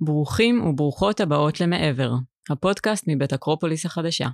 ברוכים 0.00 0.66
וברוכות 0.66 1.20
הבאות 1.20 1.60
למעבר, 1.60 2.12
הפודקאסט 2.50 3.04
מבית 3.08 3.32
אקרופוליס 3.32 3.86
החדשה. 3.86 4.28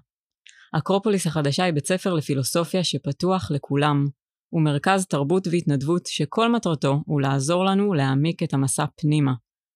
אקרופוליס 0.73 1.27
החדשה 1.27 1.65
היא 1.65 1.75
בית 1.75 1.87
ספר 1.87 2.15
לפילוסופיה 2.15 2.85
שפתוח 2.85 3.51
לכולם, 3.51 4.05
ומרכז 4.53 5.07
תרבות 5.07 5.47
והתנדבות 5.47 6.07
שכל 6.07 6.53
מטרתו 6.53 7.03
הוא 7.07 7.21
לעזור 7.21 7.65
לנו 7.65 7.95
להעמיק 7.95 8.43
את 8.43 8.55
המסע 8.55 8.85
פנימה, 8.97 9.33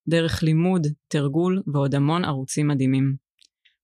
דרך 0.09 0.43
לימוד, 0.43 0.87
תרגול 1.09 1.63
ועוד 1.75 1.95
המון 1.95 2.25
ערוצים 2.25 2.69
מדהימים. 2.69 3.15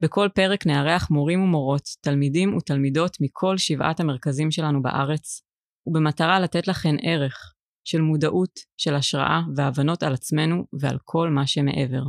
בכל 0.01 0.29
פרק 0.35 0.67
נארח 0.67 1.11
מורים 1.11 1.43
ומורות, 1.43 1.83
תלמידים 2.01 2.57
ותלמידות 2.57 3.17
מכל 3.21 3.59
שבעת 3.59 4.01
המרכזים 4.01 4.51
שלנו 4.51 4.83
בארץ, 4.83 5.43
ובמטרה 5.87 6.41
לתת 6.41 6.69
לכן 6.69 6.95
ערך, 7.03 7.55
של 7.85 8.01
מודעות, 8.01 8.51
של 8.77 8.95
השראה 8.95 9.41
והבנות 9.57 10.03
על 10.03 10.15
עצמנו 10.15 10.65
ועל 10.81 10.99
כל 11.05 11.31
מה 11.31 11.47
שמעבר. 11.47 12.03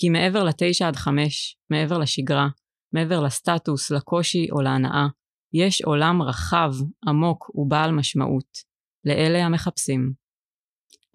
כי 0.00 0.08
מעבר 0.08 0.44
לתשע 0.44 0.88
עד 0.88 0.96
חמש, 0.96 1.56
מעבר 1.70 1.98
לשגרה, 1.98 2.48
מעבר 2.92 3.20
לסטטוס, 3.20 3.90
לקושי 3.90 4.46
או 4.52 4.60
להנאה, 4.60 5.06
יש 5.54 5.82
עולם 5.82 6.22
רחב, 6.22 6.72
עמוק 7.08 7.50
ובעל 7.54 7.92
משמעות, 7.92 8.58
לאלה 9.04 9.46
המחפשים. 9.46 10.12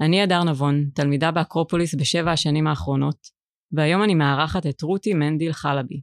אני 0.01 0.21
הדר 0.21 0.43
נבון, 0.43 0.89
תלמידה 0.95 1.31
באקרופוליס 1.31 1.95
בשבע 1.95 2.31
השנים 2.31 2.67
האחרונות, 2.67 3.27
והיום 3.71 4.03
אני 4.03 4.15
מארחת 4.15 4.65
את 4.65 4.81
רותי 4.81 5.13
מנדיל 5.13 5.53
חלבי. 5.53 6.01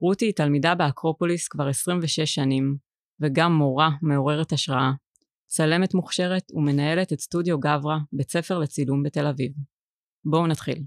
רותי 0.00 0.24
היא 0.24 0.34
תלמידה 0.34 0.74
באקרופוליס 0.74 1.48
כבר 1.48 1.68
26 1.68 2.20
שנים, 2.20 2.76
וגם 3.20 3.52
מורה 3.52 3.90
מעוררת 4.02 4.52
השראה, 4.52 4.92
צלמת 5.54 5.94
מוכשרת 5.94 6.42
ומנהלת 6.54 7.12
את 7.12 7.20
סטודיו 7.20 7.60
גברה, 7.60 7.98
בית 8.12 8.30
ספר 8.30 8.58
לצילום 8.58 9.02
בתל 9.02 9.26
אביב. 9.26 9.52
בואו 10.24 10.46
נתחיל. 10.46 10.82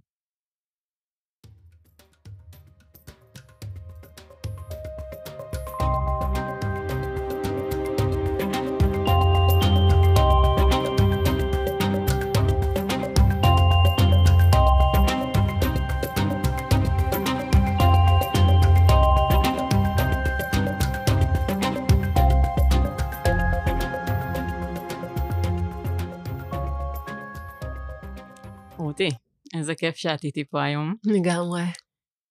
איזה 29.65 29.75
כיף 29.75 29.95
שאת 29.95 30.23
איתי 30.23 30.43
פה 30.49 30.63
היום. 30.63 30.95
לגמרי. 31.05 31.61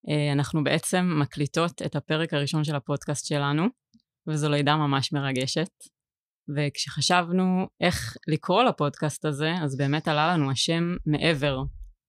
אה, 0.09 0.33
אנחנו 0.33 0.65
בעצם 0.65 1.11
מקליטות 1.21 1.83
את 1.83 1.97
הפרק 1.97 2.35
הראשון 2.35 2.65
של 2.65 2.77
הפודקאסט 2.77 3.27
שלנו, 3.27 3.63
וזו 4.29 4.49
לידה 4.49 4.77
ממש 4.77 5.13
מרגשת. 5.13 5.71
וכשחשבנו 6.57 7.67
איך 7.81 8.17
לקרוא 8.29 8.63
לפודקאסט 8.63 9.25
הזה, 9.25 9.53
אז 9.63 9.77
באמת 9.77 10.09
עלה 10.09 10.35
לנו 10.35 10.51
השם 10.51 10.83
מעבר, 11.07 11.63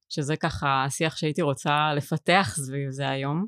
שזה 0.09 0.35
ככה 0.35 0.83
השיח 0.85 1.17
שהייתי 1.17 1.41
רוצה 1.41 1.93
לפתח 1.95 2.53
סביב 2.55 2.89
זה 2.89 3.09
היום, 3.09 3.45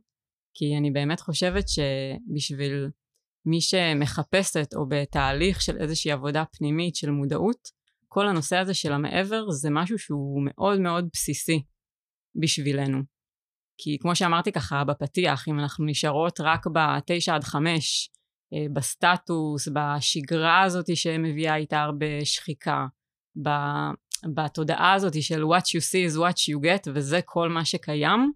כי 0.54 0.78
אני 0.78 0.92
באמת 0.92 1.20
חושבת 1.20 1.66
שבשביל 1.68 2.90
מי 3.46 3.62
שמחפשת 3.62 4.74
או 4.76 4.86
בתהליך 4.90 5.62
של 5.62 5.78
איזושהי 5.78 6.12
עבודה 6.12 6.44
פנימית 6.58 6.96
של 6.96 7.10
מודעות, 7.10 7.77
כל 8.08 8.28
הנושא 8.28 8.58
הזה 8.58 8.74
של 8.74 8.94
המעבר 8.94 9.50
זה 9.50 9.70
משהו 9.72 10.00
שהוא 10.00 10.42
מאוד 10.46 10.80
מאוד 10.80 11.10
בסיסי 11.14 11.64
בשבילנו. 12.42 12.98
כי 13.78 13.98
כמו 14.02 14.16
שאמרתי 14.16 14.52
ככה 14.52 14.84
בפתיח, 14.84 15.48
אם 15.48 15.60
אנחנו 15.60 15.86
נשארות 15.86 16.40
רק 16.40 16.66
בתשע 16.68 17.36
עד 17.36 17.44
חמש, 17.44 18.10
אה, 18.54 18.66
בסטטוס, 18.74 19.68
בשגרה 19.68 20.62
הזאת 20.62 20.98
שמביאה 20.98 21.56
איתה 21.56 21.82
הרבה 21.82 22.26
שחיקה, 22.26 22.86
בתודעה 24.36 24.94
הזאת 24.94 25.24
של 25.24 25.44
what 25.44 25.64
you 25.64 25.82
see 25.82 26.14
is 26.14 26.18
what 26.18 26.38
you 26.38 26.64
get, 26.64 26.92
וזה 26.96 27.20
כל 27.26 27.50
מה 27.50 27.66
שקיים, 27.66 28.32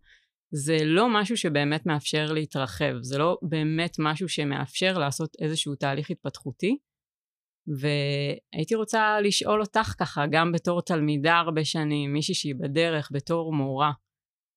זה 0.54 0.78
לא 0.84 1.08
משהו 1.22 1.38
שבאמת 1.38 1.86
מאפשר 1.86 2.26
להתרחב, 2.26 2.94
זה 3.02 3.18
לא 3.18 3.38
באמת 3.42 3.96
משהו 4.00 4.30
שמאפשר 4.30 4.98
לעשות 4.98 5.36
איזשהו 5.42 5.76
תהליך 5.76 6.10
התפתחותי. 6.10 6.78
והייתי 7.80 8.76
רוצה 8.76 9.22
לשאול 9.22 9.62
אותך 9.62 9.94
ככה, 10.00 10.26
גם 10.32 10.52
בתור 10.52 10.82
תלמידה 10.82 11.38
הרבה 11.38 11.66
שנים, 11.66 12.14
מישהי 12.14 12.36
שהיא 12.36 12.56
בדרך, 12.56 13.10
בתור 13.12 13.54
מורה, 13.54 13.92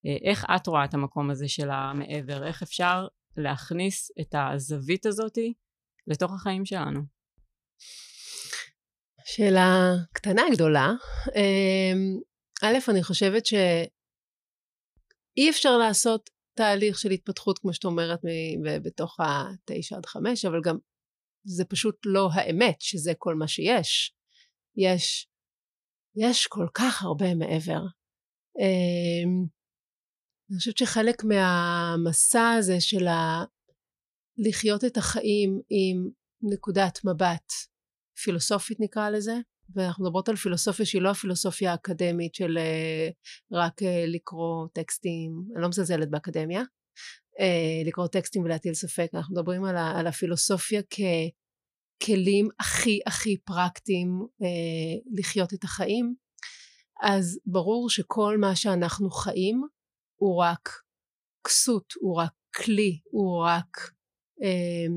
אה, 0.05 0.29
איך 0.29 0.45
את 0.55 0.67
רואה 0.67 0.85
את 0.85 0.93
המקום 0.93 1.29
הזה 1.29 1.47
של 1.47 1.69
המעבר? 1.71 2.47
איך 2.47 2.63
אפשר 2.63 3.07
להכניס 3.37 4.11
את 4.21 4.35
הזווית 4.37 5.05
הזאתי 5.05 5.53
לתוך 6.07 6.33
החיים 6.33 6.65
שלנו? 6.65 7.01
שאלה 9.25 9.93
קטנה 10.13 10.41
גדולה. 10.51 10.91
אמ, 11.35 12.19
א', 12.63 12.91
אני 12.91 13.03
חושבת 13.03 13.45
שאי 13.45 13.89
אפשר 15.49 15.77
לעשות 15.77 16.29
תהליך 16.57 16.99
של 16.99 17.11
התפתחות, 17.11 17.59
כמו 17.59 17.73
שאת 17.73 17.85
אומרת, 17.85 18.19
בתוך 18.83 19.17
התשע 19.19 19.97
עד 19.97 20.05
חמש, 20.05 20.45
אבל 20.45 20.61
גם 20.63 20.77
זה 21.45 21.65
פשוט 21.65 21.95
לא 22.05 22.29
האמת 22.33 22.75
שזה 22.79 23.13
כל 23.17 23.35
מה 23.35 23.47
שיש. 23.47 24.13
יש, 24.77 25.27
יש 26.15 26.47
כל 26.47 26.67
כך 26.73 27.03
הרבה 27.03 27.35
מעבר. 27.35 27.81
אמ, 28.59 29.45
אני 30.51 30.57
חושבת 30.57 30.77
שחלק 30.77 31.23
מהמסע 31.23 32.49
הזה 32.49 32.81
של 32.81 33.07
ה... 33.07 33.43
לחיות 34.37 34.85
את 34.85 34.97
החיים 34.97 35.61
עם 35.69 36.09
נקודת 36.41 36.99
מבט 37.05 37.51
פילוסופית 38.23 38.79
נקרא 38.79 39.09
לזה, 39.09 39.35
ואנחנו 39.75 40.05
מדברות 40.05 40.29
על 40.29 40.35
פילוסופיה 40.35 40.85
שהיא 40.85 41.01
לא 41.01 41.11
הפילוסופיה 41.11 41.71
האקדמית 41.71 42.35
של 42.35 42.57
אה, 42.57 43.09
רק 43.51 43.83
אה, 43.83 44.03
לקרוא 44.07 44.67
טקסטים, 44.73 45.31
אני 45.55 45.61
לא 45.61 45.69
מזלזלת 45.69 46.09
באקדמיה, 46.09 46.63
לקרוא 47.85 48.07
טקסטים 48.07 48.43
ולהטיל 48.43 48.73
ספק, 48.73 49.09
אנחנו 49.13 49.35
מדברים 49.35 49.63
על, 49.63 49.77
ה, 49.77 49.99
על 49.99 50.07
הפילוסופיה 50.07 50.81
ככלים 52.03 52.49
הכי 52.59 52.99
הכי 53.05 53.37
פרקטיים 53.37 54.27
אה, 54.41 55.01
לחיות 55.19 55.53
את 55.53 55.63
החיים, 55.63 56.15
אז 57.01 57.39
ברור 57.45 57.89
שכל 57.89 58.37
מה 58.37 58.55
שאנחנו 58.55 59.09
חיים 59.09 59.61
הוא 60.15 60.43
רק 60.43 60.69
כסות, 61.47 61.93
הוא 61.99 62.15
רק 62.17 62.31
כלי, 62.55 62.99
הוא 63.11 63.43
רק 63.45 63.91
אה, 64.43 64.87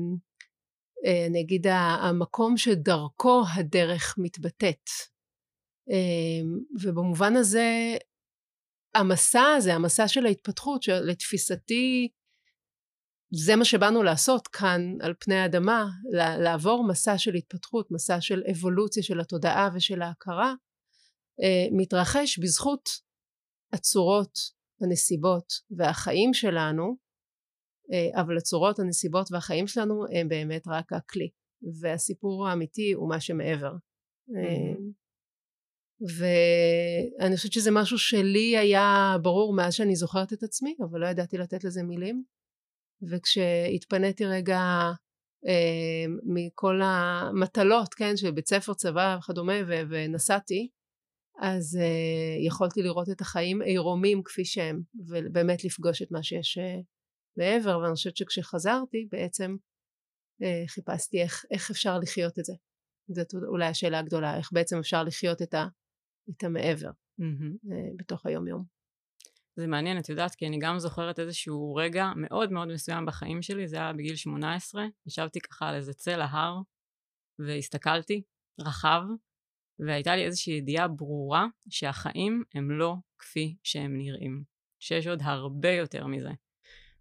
אה, 1.05 1.25
אני 1.25 1.41
אגיד 1.41 1.67
המקום 1.67 2.57
שדרכו 2.57 3.43
הדרך 3.55 4.15
מתבטאת. 4.17 4.89
אה, 5.91 6.41
ובמובן 6.83 7.35
הזה 7.35 7.97
המסע 8.95 9.43
הזה, 9.57 9.73
המסע 9.73 10.07
של 10.07 10.25
ההתפתחות, 10.25 10.83
שלתפיסתי 10.83 12.09
זה 13.31 13.55
מה 13.55 13.65
שבאנו 13.65 14.03
לעשות 14.03 14.47
כאן 14.47 14.81
על 15.01 15.13
פני 15.19 15.35
האדמה, 15.35 15.85
לעבור 16.43 16.87
מסע 16.87 17.17
של 17.17 17.33
התפתחות, 17.33 17.91
מסע 17.91 18.21
של 18.21 18.43
אבולוציה 18.51 19.03
של 19.03 19.19
התודעה 19.19 19.69
ושל 19.75 20.01
ההכרה, 20.01 20.53
אה, 21.41 21.77
מתרחש 21.77 22.39
בזכות 22.39 22.89
הצורות, 23.73 24.39
הנסיבות 24.81 25.53
והחיים 25.77 26.33
שלנו, 26.33 26.97
אה, 27.93 28.21
אבל 28.21 28.37
הצורות, 28.37 28.79
הנסיבות 28.79 29.31
והחיים 29.31 29.67
שלנו 29.67 30.05
הם 30.13 30.27
באמת 30.29 30.67
רק 30.67 30.93
הכלי, 30.93 31.29
והסיפור 31.81 32.47
האמיתי 32.47 32.91
הוא 32.91 33.09
מה 33.09 33.19
שמעבר. 33.19 33.73
Mm-hmm. 33.73 35.08
ואני 36.01 37.35
חושבת 37.35 37.53
שזה 37.53 37.71
משהו 37.71 37.97
שלי 37.97 38.57
היה 38.57 39.15
ברור 39.21 39.53
מאז 39.53 39.73
שאני 39.73 39.95
זוכרת 39.95 40.33
את 40.33 40.43
עצמי, 40.43 40.75
אבל 40.89 40.99
לא 40.99 41.07
ידעתי 41.07 41.37
לתת 41.37 41.63
לזה 41.63 41.83
מילים. 41.83 42.23
וכשהתפניתי 43.11 44.25
רגע 44.25 44.59
אה, 45.47 46.05
מכל 46.23 46.81
המטלות, 46.83 47.93
כן, 47.93 48.17
של 48.17 48.31
בית 48.31 48.47
ספר, 48.47 48.73
צבא 48.73 49.17
וכדומה, 49.19 49.53
ו- 49.67 49.81
ונסעתי, 49.89 50.69
אז 51.41 51.77
אה, 51.81 52.45
יכולתי 52.47 52.81
לראות 52.81 53.09
את 53.09 53.21
החיים 53.21 53.61
עירומים 53.61 54.23
כפי 54.23 54.45
שהם, 54.45 54.81
ובאמת 55.07 55.63
לפגוש 55.63 56.01
את 56.01 56.11
מה 56.11 56.23
שיש 56.23 56.57
אה, 56.57 56.79
מעבר, 57.37 57.79
ואני 57.79 57.95
חושבת 57.95 58.17
שכשחזרתי 58.17 59.07
בעצם 59.11 59.55
אה, 60.43 60.63
חיפשתי 60.67 61.21
איך, 61.21 61.45
איך 61.51 61.71
אפשר 61.71 61.97
לחיות 61.99 62.39
את 62.39 62.45
זה. 62.45 62.53
זאת 63.07 63.33
אולי 63.33 63.65
השאלה 63.65 63.99
הגדולה, 63.99 64.37
איך 64.37 64.49
בעצם 64.53 64.77
אפשר 64.77 65.03
לחיות 65.03 65.41
את 65.41 65.53
ה... 65.53 65.65
את 66.29 66.43
המעבר 66.43 66.91
mm-hmm. 67.21 67.67
בתוך 67.97 68.25
היום 68.25 68.47
יום. 68.47 68.63
זה 69.55 69.67
מעניין, 69.67 69.99
את 69.99 70.09
יודעת, 70.09 70.35
כי 70.35 70.47
אני 70.47 70.59
גם 70.59 70.79
זוכרת 70.79 71.19
איזשהו 71.19 71.75
רגע 71.75 72.11
מאוד 72.15 72.51
מאוד 72.51 72.67
מסוים 72.67 73.05
בחיים 73.05 73.41
שלי, 73.41 73.67
זה 73.67 73.77
היה 73.77 73.93
בגיל 73.93 74.15
18, 74.15 74.85
ישבתי 75.07 75.39
ככה 75.39 75.69
על 75.69 75.75
איזה 75.75 75.93
צל 75.93 76.21
ההר, 76.21 76.61
והסתכלתי 77.39 78.23
רחב, 78.59 79.01
והייתה 79.79 80.15
לי 80.15 80.25
איזושהי 80.25 80.53
ידיעה 80.53 80.87
ברורה 80.87 81.45
שהחיים 81.69 82.43
הם 82.53 82.71
לא 82.71 82.95
כפי 83.19 83.55
שהם 83.63 83.97
נראים. 83.97 84.43
שיש 84.79 85.07
עוד 85.07 85.19
הרבה 85.21 85.71
יותר 85.71 86.07
מזה. 86.07 86.29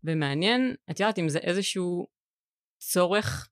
ומעניין, 0.04 0.74
את 0.90 1.00
יודעת, 1.00 1.18
אם 1.18 1.28
זה 1.28 1.38
איזשהו 1.38 2.06
צורך 2.78 3.50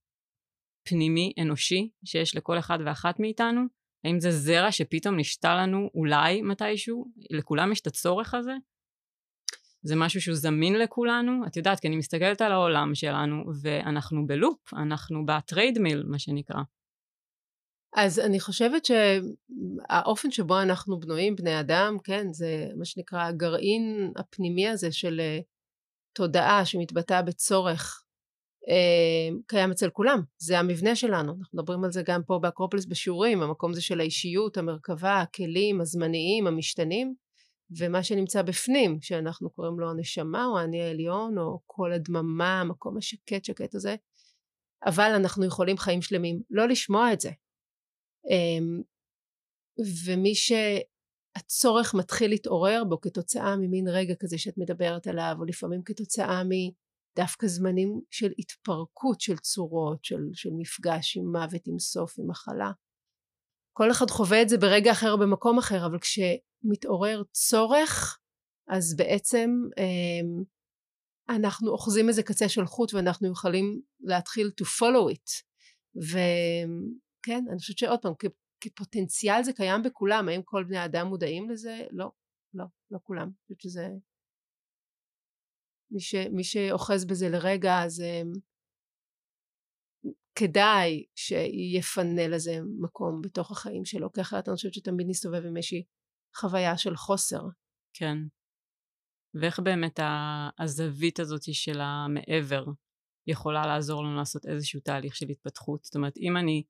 פנימי 0.88 1.32
אנושי 1.42 1.90
שיש 2.04 2.36
לכל 2.36 2.58
אחד 2.58 2.78
ואחת 2.86 3.20
מאיתנו, 3.20 3.60
האם 4.06 4.20
זה 4.20 4.30
זרע 4.30 4.72
שפתאום 4.72 5.16
נשתל 5.16 5.54
לנו 5.54 5.90
אולי 5.94 6.42
מתישהו? 6.42 7.04
לכולם 7.30 7.72
יש 7.72 7.80
את 7.80 7.86
הצורך 7.86 8.34
הזה? 8.34 8.52
זה 9.82 9.96
משהו 9.96 10.20
שהוא 10.20 10.36
זמין 10.36 10.78
לכולנו? 10.78 11.46
את 11.46 11.56
יודעת, 11.56 11.80
כי 11.80 11.88
אני 11.88 11.96
מסתכלת 11.96 12.40
על 12.40 12.52
העולם 12.52 12.94
שלנו, 12.94 13.44
ואנחנו 13.62 14.26
בלופ, 14.26 14.74
אנחנו 14.74 15.26
ב 15.26 15.78
treadmill, 15.78 16.02
מה 16.06 16.18
שנקרא. 16.18 16.62
אז 17.96 18.18
אני 18.18 18.40
חושבת 18.40 18.84
שהאופן 18.84 20.30
שבו 20.30 20.62
אנחנו 20.62 21.00
בנויים, 21.00 21.36
בני 21.36 21.60
אדם, 21.60 21.96
כן, 22.04 22.32
זה 22.32 22.66
מה 22.76 22.84
שנקרא 22.84 23.22
הגרעין 23.22 24.12
הפנימי 24.16 24.68
הזה 24.68 24.92
של 24.92 25.20
אה, 25.20 25.38
תודעה 26.12 26.64
שמתבטאה 26.64 27.22
בצורך 27.22 28.05
קיים 29.46 29.70
אצל 29.70 29.90
כולם, 29.90 30.20
זה 30.38 30.58
המבנה 30.58 30.96
שלנו, 30.96 31.32
אנחנו 31.38 31.58
מדברים 31.58 31.84
על 31.84 31.92
זה 31.92 32.02
גם 32.06 32.22
פה 32.26 32.38
באקרופוליס 32.38 32.86
בשיעורים, 32.86 33.42
המקום 33.42 33.74
זה 33.74 33.82
של 33.82 34.00
האישיות, 34.00 34.56
המרכבה, 34.56 35.20
הכלים, 35.20 35.80
הזמניים, 35.80 36.46
המשתנים, 36.46 37.14
ומה 37.78 38.02
שנמצא 38.02 38.42
בפנים, 38.42 38.98
שאנחנו 39.00 39.50
קוראים 39.50 39.80
לו 39.80 39.90
הנשמה 39.90 40.44
או 40.46 40.58
האני 40.58 40.82
העליון, 40.82 41.38
או 41.38 41.60
כל 41.66 41.92
הדממה, 41.92 42.60
המקום 42.60 42.96
השקט 42.96 43.44
שקט 43.44 43.74
הזה, 43.74 43.96
אבל 44.86 45.12
אנחנו 45.16 45.44
יכולים 45.44 45.78
חיים 45.78 46.02
שלמים. 46.02 46.42
לא 46.50 46.68
לשמוע 46.68 47.12
את 47.12 47.20
זה. 47.20 47.30
אמ, 48.30 48.82
ומי 50.06 50.32
שהצורך 50.34 51.94
מתחיל 51.94 52.30
להתעורר 52.30 52.82
בו 52.88 53.00
כתוצאה 53.00 53.56
ממין 53.56 53.88
רגע 53.88 54.14
כזה 54.14 54.38
שאת 54.38 54.58
מדברת 54.58 55.06
עליו, 55.06 55.36
או 55.38 55.44
לפעמים 55.44 55.82
כתוצאה 55.82 56.44
מ... 56.44 56.50
דווקא 57.16 57.46
זמנים 57.46 58.00
של 58.10 58.32
התפרקות 58.38 59.20
של 59.20 59.36
צורות, 59.36 60.04
של, 60.04 60.28
של 60.32 60.50
מפגש 60.58 61.16
עם 61.16 61.32
מוות, 61.32 61.66
עם 61.66 61.78
סוף, 61.78 62.18
עם 62.18 62.30
מחלה. 62.30 62.70
כל 63.72 63.90
אחד 63.90 64.10
חווה 64.10 64.42
את 64.42 64.48
זה 64.48 64.58
ברגע 64.58 64.92
אחר 64.92 65.16
במקום 65.16 65.58
אחר, 65.58 65.86
אבל 65.86 65.98
כשמתעורר 65.98 67.22
צורך, 67.32 68.18
אז 68.68 68.96
בעצם 68.96 69.50
אה, 69.78 70.44
אנחנו 71.36 71.70
אוחזים 71.70 72.08
איזה 72.08 72.22
קצה 72.22 72.48
של 72.48 72.66
חוט 72.66 72.94
ואנחנו 72.94 73.32
יכולים 73.32 73.80
להתחיל 74.00 74.50
to 74.60 74.64
follow 74.64 75.14
it. 75.14 75.42
וכן, 75.96 77.44
אני 77.50 77.58
חושבת 77.58 77.78
שעוד 77.78 77.98
פעם, 78.02 78.12
כפוטנציאל 78.60 79.42
זה 79.42 79.52
קיים 79.52 79.82
בכולם, 79.82 80.28
האם 80.28 80.40
כל 80.44 80.64
בני 80.64 80.78
האדם 80.78 81.06
מודעים 81.06 81.50
לזה? 81.50 81.86
לא, 81.90 82.10
לא, 82.54 82.64
לא 82.90 82.98
כולם. 83.02 83.22
אני 83.22 83.32
חושבת 83.42 83.60
שזה 83.60 83.88
מי, 85.90 86.00
ש, 86.00 86.14
מי 86.14 86.44
שאוחז 86.44 87.04
בזה 87.04 87.28
לרגע 87.28 87.82
אז 87.84 88.00
um, 88.00 88.38
כדאי 90.34 91.04
שיפנה 91.14 92.28
לזה 92.28 92.58
מקום 92.80 93.20
בתוך 93.22 93.50
החיים 93.50 93.84
שלו 93.84 94.12
כי 94.12 94.20
אחרת 94.20 94.48
אני 94.48 94.56
חושבת 94.56 94.74
שתמיד 94.74 95.06
נסתובב 95.08 95.46
עם 95.46 95.56
איזושהי 95.56 95.84
חוויה 96.36 96.78
של 96.78 96.96
חוסר. 96.96 97.40
כן. 97.92 98.16
ואיך 99.40 99.60
באמת 99.60 100.00
הזווית 100.58 101.20
הזאת 101.20 101.42
של 101.54 101.80
המעבר 101.80 102.64
יכולה 103.26 103.66
לעזור 103.66 104.04
לנו 104.04 104.16
לעשות 104.16 104.46
איזשהו 104.46 104.80
תהליך 104.80 105.16
של 105.16 105.26
התפתחות? 105.28 105.84
זאת 105.84 105.94
אומרת, 105.94 106.16
אם 106.16 106.36
אני 106.36 106.62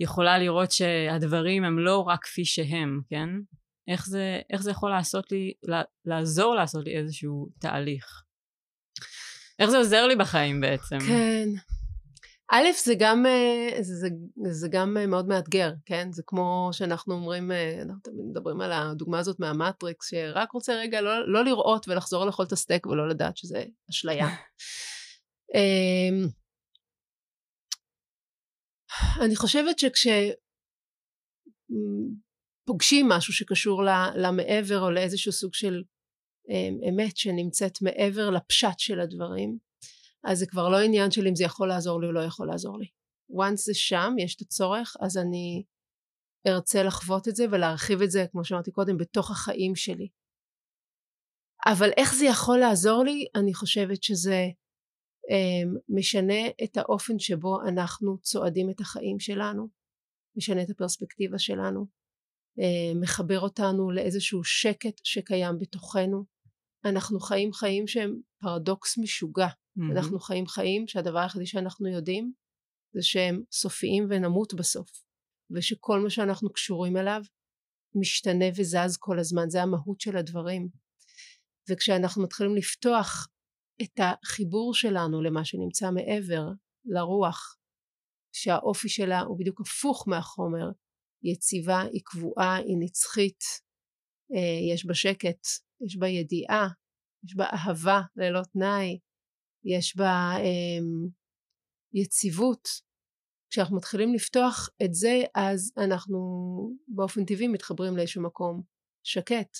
יכולה 0.00 0.38
לראות 0.38 0.70
שהדברים 0.70 1.64
הם 1.64 1.78
לא 1.78 1.98
רק 1.98 2.22
כפי 2.22 2.44
שהם, 2.44 3.00
כן? 3.08 3.28
איך 3.88 4.06
זה, 4.06 4.40
איך 4.52 4.62
זה 4.62 4.70
יכול 4.70 4.90
לעשות 4.90 5.32
לי, 5.32 5.52
לעזור 6.04 6.54
לעשות 6.54 6.84
לי 6.84 6.98
איזשהו 6.98 7.48
תהליך. 7.58 8.22
איך 9.58 9.70
זה 9.70 9.76
עוזר 9.76 10.06
לי 10.06 10.16
בחיים 10.16 10.60
בעצם. 10.60 10.98
כן. 10.98 11.48
א', 12.54 12.64
זה 12.84 12.94
גם, 12.98 13.26
אה, 13.26 13.82
זה, 13.82 13.94
זה, 13.94 14.08
זה 14.52 14.68
גם 14.70 14.96
אה, 14.96 15.06
מאוד 15.06 15.28
מאתגר, 15.28 15.72
כן? 15.86 16.12
זה 16.12 16.22
כמו 16.26 16.70
שאנחנו 16.72 17.14
אומרים, 17.14 17.52
אה, 17.52 17.82
אנחנו 17.82 18.00
תמיד 18.02 18.24
מדברים 18.30 18.60
על 18.60 18.72
הדוגמה 18.72 19.18
הזאת 19.18 19.40
מהמטריקס, 19.40 20.10
שרק 20.10 20.52
רוצה 20.52 20.74
רגע 20.74 21.00
לא, 21.00 21.32
לא 21.32 21.44
לראות 21.44 21.88
ולחזור 21.88 22.26
לאכול 22.26 22.46
את 22.46 22.52
הסטייק 22.52 22.86
ולא 22.86 23.08
לדעת 23.08 23.36
שזה 23.36 23.64
אשליה. 23.90 24.26
אמ, 25.54 26.26
אני 29.24 29.36
חושבת 29.36 29.78
שכש... 29.78 30.06
פוגשים 32.64 33.08
משהו 33.08 33.32
שקשור 33.32 33.82
למעבר 34.16 34.80
או 34.80 34.90
לאיזשהו 34.90 35.32
סוג 35.32 35.54
של 35.54 35.82
אמ, 36.48 36.78
אמת 36.88 37.16
שנמצאת 37.16 37.82
מעבר 37.82 38.30
לפשט 38.30 38.78
של 38.78 39.00
הדברים 39.00 39.58
אז 40.24 40.38
זה 40.38 40.46
כבר 40.46 40.68
לא 40.68 40.76
עניין 40.80 41.10
של 41.10 41.26
אם 41.26 41.34
זה 41.34 41.44
יכול 41.44 41.68
לעזור 41.68 42.00
לי 42.00 42.06
או 42.06 42.12
לא 42.12 42.20
יכול 42.20 42.46
לעזור 42.46 42.78
לי. 42.78 42.86
once 43.32 43.56
זה 43.56 43.74
שם 43.74 44.14
יש 44.18 44.36
את 44.36 44.40
הצורך 44.40 44.96
אז 45.00 45.16
אני 45.16 45.64
ארצה 46.46 46.82
לחוות 46.82 47.28
את 47.28 47.36
זה 47.36 47.44
ולהרחיב 47.52 48.02
את 48.02 48.10
זה 48.10 48.24
כמו 48.32 48.44
שאמרתי 48.44 48.70
קודם 48.70 48.96
בתוך 48.96 49.30
החיים 49.30 49.76
שלי. 49.76 50.08
אבל 51.66 51.90
איך 51.96 52.14
זה 52.14 52.24
יכול 52.24 52.58
לעזור 52.58 53.04
לי 53.04 53.26
אני 53.34 53.54
חושבת 53.54 54.02
שזה 54.02 54.46
um, 55.30 55.78
משנה 55.88 56.48
את 56.64 56.76
האופן 56.76 57.18
שבו 57.18 57.62
אנחנו 57.68 58.18
צועדים 58.18 58.70
את 58.70 58.80
החיים 58.80 59.18
שלנו 59.20 59.68
משנה 60.36 60.62
את 60.62 60.70
הפרספקטיבה 60.70 61.38
שלנו 61.38 61.86
מחבר 63.00 63.40
אותנו 63.40 63.90
לאיזשהו 63.90 64.44
שקט 64.44 65.00
שקיים 65.04 65.58
בתוכנו. 65.58 66.24
אנחנו 66.84 67.20
חיים 67.20 67.52
חיים 67.52 67.86
שהם 67.86 68.20
פרדוקס 68.40 68.98
משוגע. 68.98 69.46
Mm-hmm. 69.46 69.92
אנחנו 69.92 70.20
חיים 70.20 70.46
חיים 70.46 70.88
שהדבר 70.88 71.18
היחידי 71.18 71.46
שאנחנו 71.46 71.88
יודעים 71.88 72.32
זה 72.94 73.02
שהם 73.02 73.42
סופיים 73.52 74.06
ונמות 74.10 74.54
בסוף. 74.54 74.90
ושכל 75.50 76.00
מה 76.00 76.10
שאנחנו 76.10 76.52
קשורים 76.52 76.96
אליו 76.96 77.22
משתנה 77.94 78.44
וזז 78.56 78.96
כל 78.98 79.18
הזמן. 79.18 79.50
זה 79.50 79.62
המהות 79.62 80.00
של 80.00 80.16
הדברים. 80.16 80.68
וכשאנחנו 81.70 82.22
מתחילים 82.22 82.56
לפתוח 82.56 83.28
את 83.82 84.00
החיבור 84.00 84.74
שלנו 84.74 85.22
למה 85.22 85.44
שנמצא 85.44 85.90
מעבר, 85.90 86.48
לרוח, 86.84 87.56
שהאופי 88.34 88.88
שלה 88.88 89.20
הוא 89.20 89.38
בדיוק 89.38 89.60
הפוך 89.60 90.08
מהחומר, 90.08 90.70
יציבה, 91.22 91.80
היא 91.80 92.02
קבועה, 92.04 92.56
היא 92.56 92.76
נצחית, 92.78 93.44
אה, 94.34 94.74
יש 94.74 94.86
בה 94.86 94.94
שקט, 94.94 95.46
יש 95.86 95.96
בה 95.96 96.08
ידיעה, 96.08 96.68
יש 97.24 97.36
בה 97.36 97.44
אהבה 97.44 98.00
ללא 98.16 98.40
תנאי, 98.52 98.98
יש 99.64 99.96
בה 99.96 100.32
אמ, 100.38 101.08
יציבות. 101.94 102.68
כשאנחנו 103.50 103.76
מתחילים 103.76 104.14
לפתוח 104.14 104.68
את 104.84 104.94
זה 104.94 105.22
אז 105.34 105.72
אנחנו 105.76 106.18
באופן 106.88 107.24
טבעי 107.24 107.48
מתחברים 107.48 107.96
לאיזשהו 107.96 108.22
מקום 108.22 108.62
שקט 109.06 109.56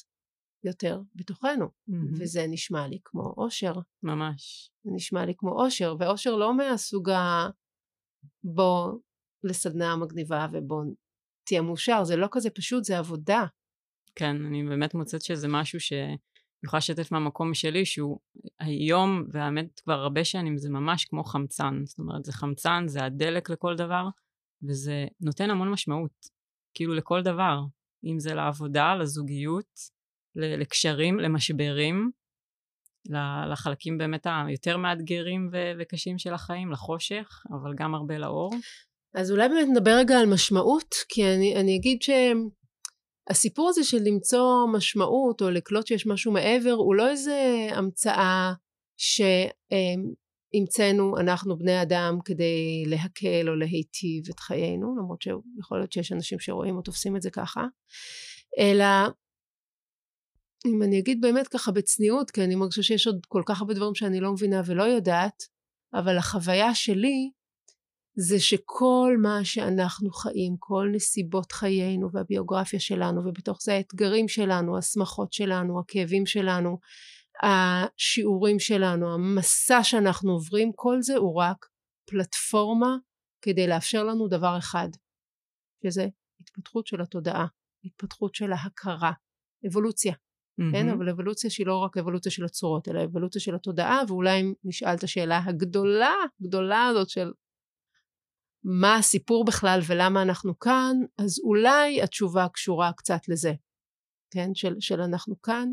יותר 0.65 1.01
בתוכנו 1.15 1.65
mm-hmm. 1.67 2.21
וזה 2.21 2.47
נשמע 2.49 2.89
לי 2.89 2.99
כמו 3.05 3.35
אושר. 3.37 3.73
ממש. 4.03 4.71
זה 4.85 4.91
נשמע 4.95 5.27
לי 5.27 5.35
כמו 5.37 5.65
אושר 5.65 5.95
ואושר 5.99 6.37
לא 6.37 6.57
מהסוג 6.57 7.11
ה... 7.11 7.49
בוא 8.45 8.99
לסדנה 9.45 9.97
מגניבה 9.97 10.47
ובוא 10.53 10.85
תהיה 11.53 11.63
מאושר, 11.63 12.05
זה 12.05 12.17
לא 12.17 12.29
כזה 12.31 12.51
פשוט, 12.51 12.85
זה 12.85 12.99
עבודה. 12.99 13.47
כן, 14.15 14.45
אני 14.47 14.65
באמת 14.65 14.95
מוצאת 14.95 15.23
שזה 15.23 15.49
משהו 15.49 15.81
שאני 15.81 16.17
יכולה 16.65 16.79
לשתף 16.79 17.13
מהמקום 17.13 17.55
שלי, 17.55 17.85
שהוא 17.85 18.19
היום, 18.61 19.25
והאמת 19.33 19.81
כבר 19.81 19.93
הרבה 19.93 20.25
שנים, 20.25 20.59
זה 20.59 20.71
ממש 20.71 21.05
כמו 21.05 21.25
חמצן. 21.25 21.85
זאת 21.85 21.99
אומרת, 21.99 22.25
זה 22.25 22.33
חמצן, 22.33 22.85
זה 22.87 23.05
הדלק 23.05 23.51
לכל 23.51 23.77
דבר, 23.77 24.09
וזה 24.63 25.07
נותן 25.21 25.51
המון 25.51 25.71
משמעות, 25.71 26.27
כאילו 26.75 26.95
לכל 26.95 27.23
דבר. 27.23 27.61
אם 28.05 28.19
זה 28.19 28.35
לעבודה, 28.35 28.95
לזוגיות, 28.95 29.81
לקשרים, 30.37 31.21
למשברים, 31.21 32.11
לחלקים 33.51 33.99
באמת 33.99 34.27
היותר 34.47 34.77
מאתגרים 34.77 35.51
וקשים 35.79 36.19
של 36.19 36.35
החיים, 36.35 36.73
לחושך, 36.73 37.43
אבל 37.51 37.75
גם 37.75 37.95
הרבה 37.95 38.19
לאור. 38.19 38.55
אז 39.15 39.31
אולי 39.31 39.49
באמת 39.49 39.69
נדבר 39.69 39.91
רגע 39.99 40.19
על 40.19 40.27
משמעות, 40.27 40.95
כי 41.09 41.25
אני, 41.25 41.57
אני 41.57 41.77
אגיד 41.77 41.99
שהסיפור 42.03 43.69
הזה 43.69 43.85
של 43.85 43.99
למצוא 44.05 44.67
משמעות 44.73 45.43
או 45.43 45.51
לקלוט 45.51 45.87
שיש 45.87 46.07
משהו 46.07 46.33
מעבר 46.33 46.73
הוא 46.73 46.95
לא 46.95 47.09
איזה 47.09 47.69
המצאה 47.71 48.53
שהמצאנו 50.53 51.19
אנחנו 51.21 51.59
בני 51.59 51.83
אדם 51.83 52.19
כדי 52.25 52.85
להקל 52.87 53.49
או 53.49 53.55
להיטיב 53.55 54.25
את 54.31 54.41
חיינו, 54.41 54.97
למרות 54.99 55.23
שיכול 55.23 55.79
להיות 55.79 55.93
שיש 55.93 56.13
אנשים 56.13 56.39
שרואים 56.39 56.77
או 56.77 56.83
תופסים 56.83 57.17
את 57.17 57.23
זה 57.23 57.31
ככה, 57.31 57.65
אלא 58.59 58.85
אם 60.67 60.83
אני 60.83 60.99
אגיד 60.99 61.21
באמת 61.21 61.49
ככה 61.49 61.73
בצניעות, 61.73 62.31
כי 62.31 62.45
אני 62.45 62.55
מרגישה 62.55 62.83
שיש 62.83 63.07
עוד 63.07 63.27
כל 63.29 63.43
כך 63.47 63.61
הרבה 63.61 63.75
דברים 63.75 63.95
שאני 63.95 64.21
לא 64.21 64.33
מבינה 64.33 64.63
ולא 64.67 64.83
יודעת, 64.83 65.43
אבל 65.95 66.19
החוויה 66.19 66.75
שלי 66.75 67.31
זה 68.17 68.41
שכל 68.41 69.17
מה 69.23 69.45
שאנחנו 69.45 70.11
חיים, 70.11 70.57
כל 70.59 70.89
נסיבות 70.93 71.53
חיינו 71.53 72.09
והביוגרפיה 72.13 72.81
שלנו, 72.81 73.21
ובתוך 73.25 73.59
זה 73.63 73.73
האתגרים 73.75 74.29
שלנו, 74.29 74.79
השמחות 74.79 75.33
שלנו, 75.33 75.81
הכאבים 75.81 76.27
שלנו, 76.27 76.79
השיעורים 77.43 78.59
שלנו, 78.59 79.15
המסע 79.15 79.83
שאנחנו 79.83 80.33
עוברים, 80.33 80.73
כל 80.75 80.97
זה 81.01 81.17
הוא 81.17 81.41
רק 81.41 81.67
פלטפורמה 82.11 82.97
כדי 83.43 83.67
לאפשר 83.67 84.05
לנו 84.05 84.29
דבר 84.29 84.59
אחד, 84.59 84.89
שזה 85.85 86.07
התפתחות 86.41 86.87
של 86.87 87.01
התודעה, 87.01 87.47
התפתחות 87.85 88.35
של 88.35 88.53
ההכרה, 88.53 89.13
אבולוציה. 89.69 90.13
Mm-hmm. 90.13 90.73
כן, 90.73 90.89
אבל 90.89 91.09
אבולוציה 91.09 91.51
שהיא 91.51 91.67
לא 91.67 91.77
רק 91.77 91.97
אבולוציה 91.97 92.33
של 92.33 92.45
הצורות, 92.45 92.89
אלא 92.89 93.05
אבולוציה 93.05 93.41
של 93.41 93.55
התודעה, 93.55 94.03
ואולי 94.09 94.41
אם 94.41 94.53
נשאל 94.65 94.95
את 94.95 95.03
השאלה 95.03 95.41
הגדולה, 95.47 96.15
גדולה 96.43 96.87
הזאת 96.87 97.09
של 97.09 97.33
מה 98.65 98.97
הסיפור 98.97 99.45
בכלל 99.45 99.81
ולמה 99.87 100.23
אנחנו 100.23 100.59
כאן, 100.59 100.97
אז 101.19 101.41
אולי 101.45 102.03
התשובה 102.03 102.47
קשורה 102.49 102.93
קצת 102.97 103.21
לזה, 103.29 103.53
כן, 104.31 104.55
של, 104.55 104.75
של 104.81 105.01
אנחנו 105.01 105.43
כאן, 105.43 105.69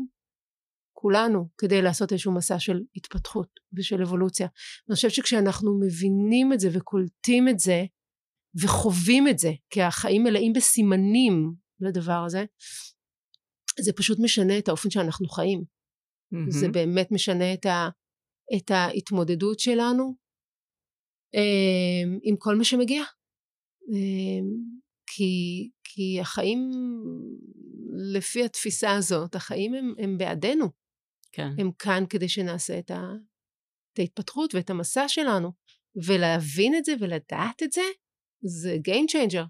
כולנו, 0.92 1.48
כדי 1.58 1.82
לעשות 1.82 2.12
איזשהו 2.12 2.34
מסע 2.34 2.58
של 2.58 2.80
התפתחות 2.96 3.48
ושל 3.72 4.02
אבולוציה. 4.02 4.46
אני 4.88 4.94
חושבת 4.94 5.10
שכשאנחנו 5.10 5.80
מבינים 5.80 6.52
את 6.52 6.60
זה 6.60 6.68
וקולטים 6.72 7.48
את 7.48 7.58
זה, 7.58 7.84
וחווים 8.62 9.28
את 9.28 9.38
זה, 9.38 9.50
כי 9.70 9.82
החיים 9.82 10.24
מלאים 10.24 10.52
בסימנים 10.52 11.54
לדבר 11.80 12.22
הזה, 12.26 12.44
זה 13.80 13.92
פשוט 13.92 14.18
משנה 14.22 14.58
את 14.58 14.68
האופן 14.68 14.90
שאנחנו 14.90 15.28
חיים. 15.28 15.64
Mm-hmm. 15.64 16.50
זה 16.50 16.68
באמת 16.68 17.12
משנה 17.12 17.54
את, 17.54 17.66
ה, 17.66 17.88
את 18.56 18.70
ההתמודדות 18.70 19.60
שלנו 19.60 20.14
עם 22.22 22.36
כל 22.38 22.56
מה 22.56 22.64
שמגיע. 22.64 23.02
אה, 23.92 24.40
כי, 25.06 25.70
כי 25.84 26.20
החיים, 26.20 26.70
לפי 28.14 28.44
התפיסה 28.44 28.94
הזאת, 28.94 29.34
החיים 29.34 29.74
הם, 29.74 29.94
הם 29.98 30.18
בעדנו. 30.18 30.66
כן. 31.32 31.50
הם 31.58 31.70
כאן 31.78 32.04
כדי 32.10 32.28
שנעשה 32.28 32.78
את, 32.78 32.90
ה, 32.90 33.00
את 33.92 33.98
ההתפתחות 33.98 34.54
ואת 34.54 34.70
המסע 34.70 35.08
שלנו. 35.08 35.52
ולהבין 36.06 36.74
את 36.74 36.84
זה 36.84 36.92
ולדעת 37.00 37.62
את 37.62 37.72
זה, 37.72 37.82
זה 38.44 38.76
Game 38.88 39.12
Changer. 39.12 39.46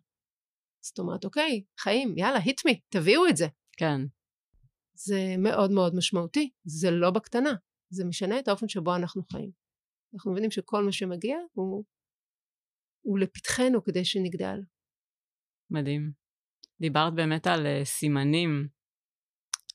זאת 0.85 0.99
אומרת, 0.99 1.25
אוקיי, 1.25 1.65
חיים, 1.81 2.19
יאללה, 2.19 2.39
hit 2.39 2.69
me, 2.69 2.75
תביאו 2.89 3.27
את 3.29 3.37
זה. 3.37 3.47
כן. 3.77 4.01
זה 4.95 5.35
מאוד 5.39 5.71
מאוד 5.71 5.95
משמעותי, 5.95 6.51
זה 6.65 6.91
לא 6.91 7.11
בקטנה, 7.11 7.55
זה 7.93 8.05
משנה 8.05 8.39
את 8.39 8.49
האופן 8.49 8.69
שבו 8.69 8.97
אנחנו 8.97 9.23
חיים. 9.33 9.51
אנחנו 10.15 10.33
מבינים 10.33 10.51
שכל 10.51 10.85
מה 10.85 10.93
שמגיע 10.93 11.37
הוא, 11.53 11.85
הוא 13.01 13.19
לפתחנו 13.19 13.83
כדי 13.85 14.05
שנגדל. 14.05 14.61
מדהים. 15.71 16.13
דיברת 16.81 17.15
באמת 17.15 17.47
על 17.47 17.67
uh, 17.67 17.85
סימנים, 17.85 18.69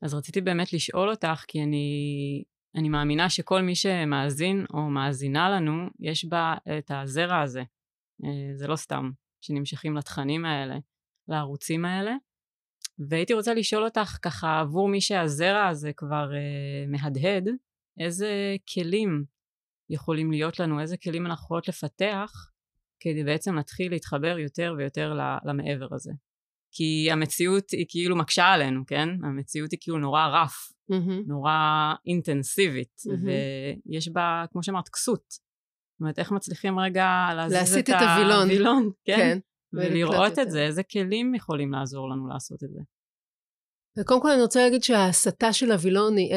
אז 0.02 0.14
רציתי 0.14 0.42
באמת 0.42 0.74
לשאול 0.74 1.10
אותך, 1.10 1.44
כי 1.48 1.64
אני, 1.64 1.88
אני 2.76 2.90
מאמינה 2.90 3.30
שכל 3.30 3.62
מי 3.62 3.76
שמאזין 3.76 4.66
או 4.74 4.90
מאזינה 4.90 5.50
לנו, 5.50 5.90
יש 6.00 6.26
בה 6.26 6.56
את 6.80 6.92
הזרע 6.92 7.42
הזה. 7.42 7.64
Uh, 8.24 8.28
זה 8.56 8.68
לא 8.68 8.76
סתם 8.76 9.12
שנמשכים 9.42 9.98
לתכנים 9.98 10.46
האלה, 10.46 10.76
לערוצים 11.28 11.86
האלה. 11.86 12.16
והייתי 13.10 13.34
רוצה 13.34 13.54
לשאול 13.54 13.86
אותך 13.86 14.18
ככה 14.22 14.60
עבור 14.60 14.90
מי 14.90 15.02
שהזרע 15.02 15.68
הזה 15.68 15.94
כבר 15.94 16.30
uh, 16.32 16.92
מהדהד, 16.92 17.50
איזה 18.00 18.56
כלים 18.74 19.35
יכולים 19.90 20.32
להיות 20.32 20.60
לנו, 20.60 20.82
איזה 20.82 20.98
כלים 20.98 21.26
אנחנו 21.26 21.44
יכולות 21.44 21.68
לפתח 21.68 22.32
כדי 23.00 23.24
בעצם 23.24 23.56
להתחיל 23.56 23.92
להתחבר 23.92 24.40
יותר 24.40 24.74
ויותר 24.78 25.14
למעבר 25.46 25.88
הזה. 25.92 26.12
כי 26.72 27.12
המציאות 27.12 27.72
היא 27.72 27.86
כאילו 27.90 28.16
מקשה 28.16 28.46
עלינו, 28.46 28.86
כן? 28.88 29.10
המציאות 29.24 29.72
היא 29.72 29.80
כאילו 29.82 29.98
נורא 29.98 30.26
רף, 30.28 30.56
mm-hmm. 30.92 31.28
נורא 31.28 31.54
אינטנסיבית, 32.08 33.02
mm-hmm. 33.08 33.90
ויש 33.90 34.10
בה, 34.10 34.46
כמו 34.52 34.64
שאמרת, 34.64 34.90
כסות. 34.90 35.26
זאת 35.30 36.00
אומרת, 36.00 36.20
איך 36.20 36.32
מצליחים 36.32 36.80
רגע 36.80 37.30
להזיז 37.36 37.78
את, 37.78 37.90
את 37.90 37.96
הווילון, 38.02 38.90
כן? 39.06 39.18
כן. 39.18 39.38
ולראות 39.74 40.40
את 40.40 40.52
זה, 40.52 40.66
איזה 40.66 40.84
כלים 40.84 41.36
יכולים 41.36 41.72
לעזור 41.72 42.10
לנו 42.10 42.28
לעשות 42.28 42.64
את 42.64 42.70
זה. 42.74 42.80
וקודם 44.00 44.22
כל 44.22 44.32
אני 44.32 44.42
רוצה 44.42 44.64
להגיד 44.64 44.84
שההסתה 44.84 45.54
של 45.54 45.72
הווילון 45.72 46.18
היא 46.18 46.36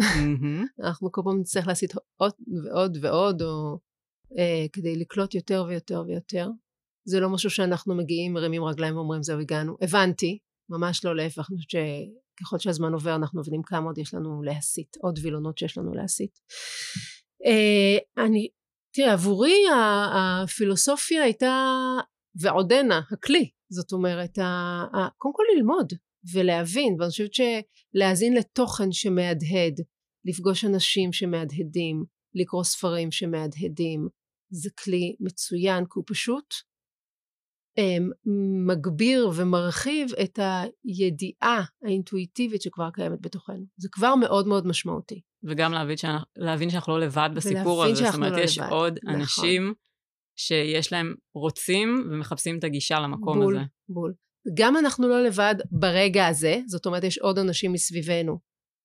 endless. 0.00 0.82
אנחנו 0.86 1.12
כל 1.12 1.20
פעם 1.24 1.40
נצטרך 1.40 1.66
להסיט 1.66 1.92
עוד 2.16 2.32
ועוד 2.64 2.98
ועוד, 3.00 3.42
או 3.42 3.78
אה, 4.38 4.66
כדי 4.72 4.96
לקלוט 4.96 5.34
יותר 5.34 5.64
ויותר 5.68 6.02
ויותר. 6.06 6.48
זה 7.08 7.20
לא 7.20 7.28
משהו 7.28 7.50
שאנחנו 7.50 7.94
מגיעים, 7.94 8.32
מרימים 8.32 8.64
רגליים 8.64 8.96
ואומרים 8.96 9.22
זהו 9.22 9.40
הגענו. 9.40 9.76
הבנתי, 9.82 10.38
ממש 10.70 11.04
לא 11.04 11.16
להפך, 11.16 11.50
אני 11.50 11.58
חושבת 11.58 11.70
שככל 11.70 12.58
שהזמן 12.58 12.92
עובר 12.92 13.14
אנחנו 13.14 13.40
מבינים 13.40 13.62
כמה 13.62 13.86
עוד 13.86 13.98
יש 13.98 14.14
לנו 14.14 14.42
להסיט, 14.42 14.96
עוד 15.02 15.18
וילונות 15.22 15.58
שיש 15.58 15.78
לנו 15.78 15.94
להסיט. 15.94 16.38
אה, 17.46 18.24
אני, 18.24 18.48
תראה, 18.94 19.12
עבורי 19.12 19.64
הפילוסופיה 20.14 21.22
הייתה 21.22 21.66
ועודנה 22.40 23.00
הכלי, 23.12 23.50
זאת 23.72 23.92
אומרת, 23.92 24.38
קודם 25.18 25.34
כל 25.34 25.42
ללמוד 25.56 25.92
ולהבין, 26.34 26.96
ואני 26.98 27.10
חושבת 27.10 27.34
שלהאזין 27.34 28.34
לתוכן 28.36 28.92
שמהדהד, 28.92 29.74
לפגוש 30.24 30.64
אנשים 30.64 31.12
שמהדהדים, 31.12 32.04
לקרוא 32.34 32.64
ספרים 32.64 33.10
שמהדהדים, 33.10 34.08
זה 34.50 34.70
כלי 34.84 35.16
מצוין, 35.20 35.84
כי 35.84 35.92
הוא 35.94 36.04
פשוט 36.06 36.54
אמ, 37.78 38.10
מגביר 38.66 39.30
ומרחיב 39.36 40.08
את 40.22 40.38
הידיעה 40.84 41.64
האינטואיטיבית 41.84 42.62
שכבר 42.62 42.90
קיימת 42.90 43.20
בתוכנו. 43.20 43.64
זה 43.76 43.88
כבר 43.92 44.14
מאוד 44.14 44.46
מאוד 44.46 44.66
משמעותי. 44.66 45.20
וגם 45.44 45.72
להבין, 45.72 45.96
שאנחנו, 45.96 46.26
להבין 46.36 46.70
שאנחנו 46.70 46.98
לא 46.98 47.06
לבד 47.06 47.30
בסיפור 47.36 47.84
הזה, 47.84 48.04
זאת 48.04 48.14
אומרת, 48.14 48.32
לא 48.32 48.38
יש 48.40 48.58
לבד. 48.58 48.70
עוד 48.70 48.98
נכון. 49.02 49.20
אנשים 49.20 49.74
שיש 50.36 50.92
להם, 50.92 51.14
רוצים 51.34 52.08
ומחפשים 52.10 52.58
את 52.58 52.64
הגישה 52.64 53.00
למקום 53.00 53.38
בול, 53.38 53.56
הזה. 53.56 53.64
בול, 53.88 54.02
בול. 54.02 54.14
גם 54.54 54.76
אנחנו 54.76 55.08
לא 55.08 55.22
לבד 55.22 55.54
ברגע 55.70 56.26
הזה, 56.26 56.60
זאת 56.66 56.86
אומרת, 56.86 57.04
יש 57.04 57.18
עוד 57.18 57.38
אנשים 57.38 57.72
מסביבנו 57.72 58.38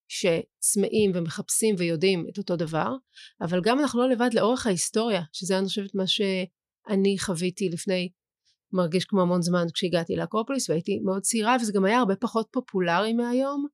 שצמאים 0.08 1.12
ומחפשים 1.14 1.76
ויודעים 1.78 2.26
את 2.30 2.38
אותו 2.38 2.56
דבר, 2.56 2.96
אבל 3.42 3.62
גם 3.64 3.80
אנחנו 3.80 4.02
לא 4.02 4.10
לבד 4.10 4.30
לאורך 4.34 4.68
ההיסטוריה, 4.68 5.22
שזה 5.34 5.58
אני 5.58 5.68
חושבת 5.68 5.96
מה 5.96 6.08
שאני 6.08 7.16
חוויתי 7.20 7.70
לפני 7.70 8.10
מרגיש 8.74 9.06
כמו 9.06 9.22
המון 9.22 9.42
זמן 9.42 9.66
כשהגעתי 9.74 10.16
לאקרופוליס 10.16 10.70
והייתי 10.70 11.00
מאוד 11.00 11.22
צעירה 11.22 11.56
וזה 11.62 11.74
גם 11.76 11.86
היה 11.86 12.00
הרבה 12.00 12.16
פחות 12.16 12.48
פופולרי 12.52 13.14
מהיום 13.14 13.68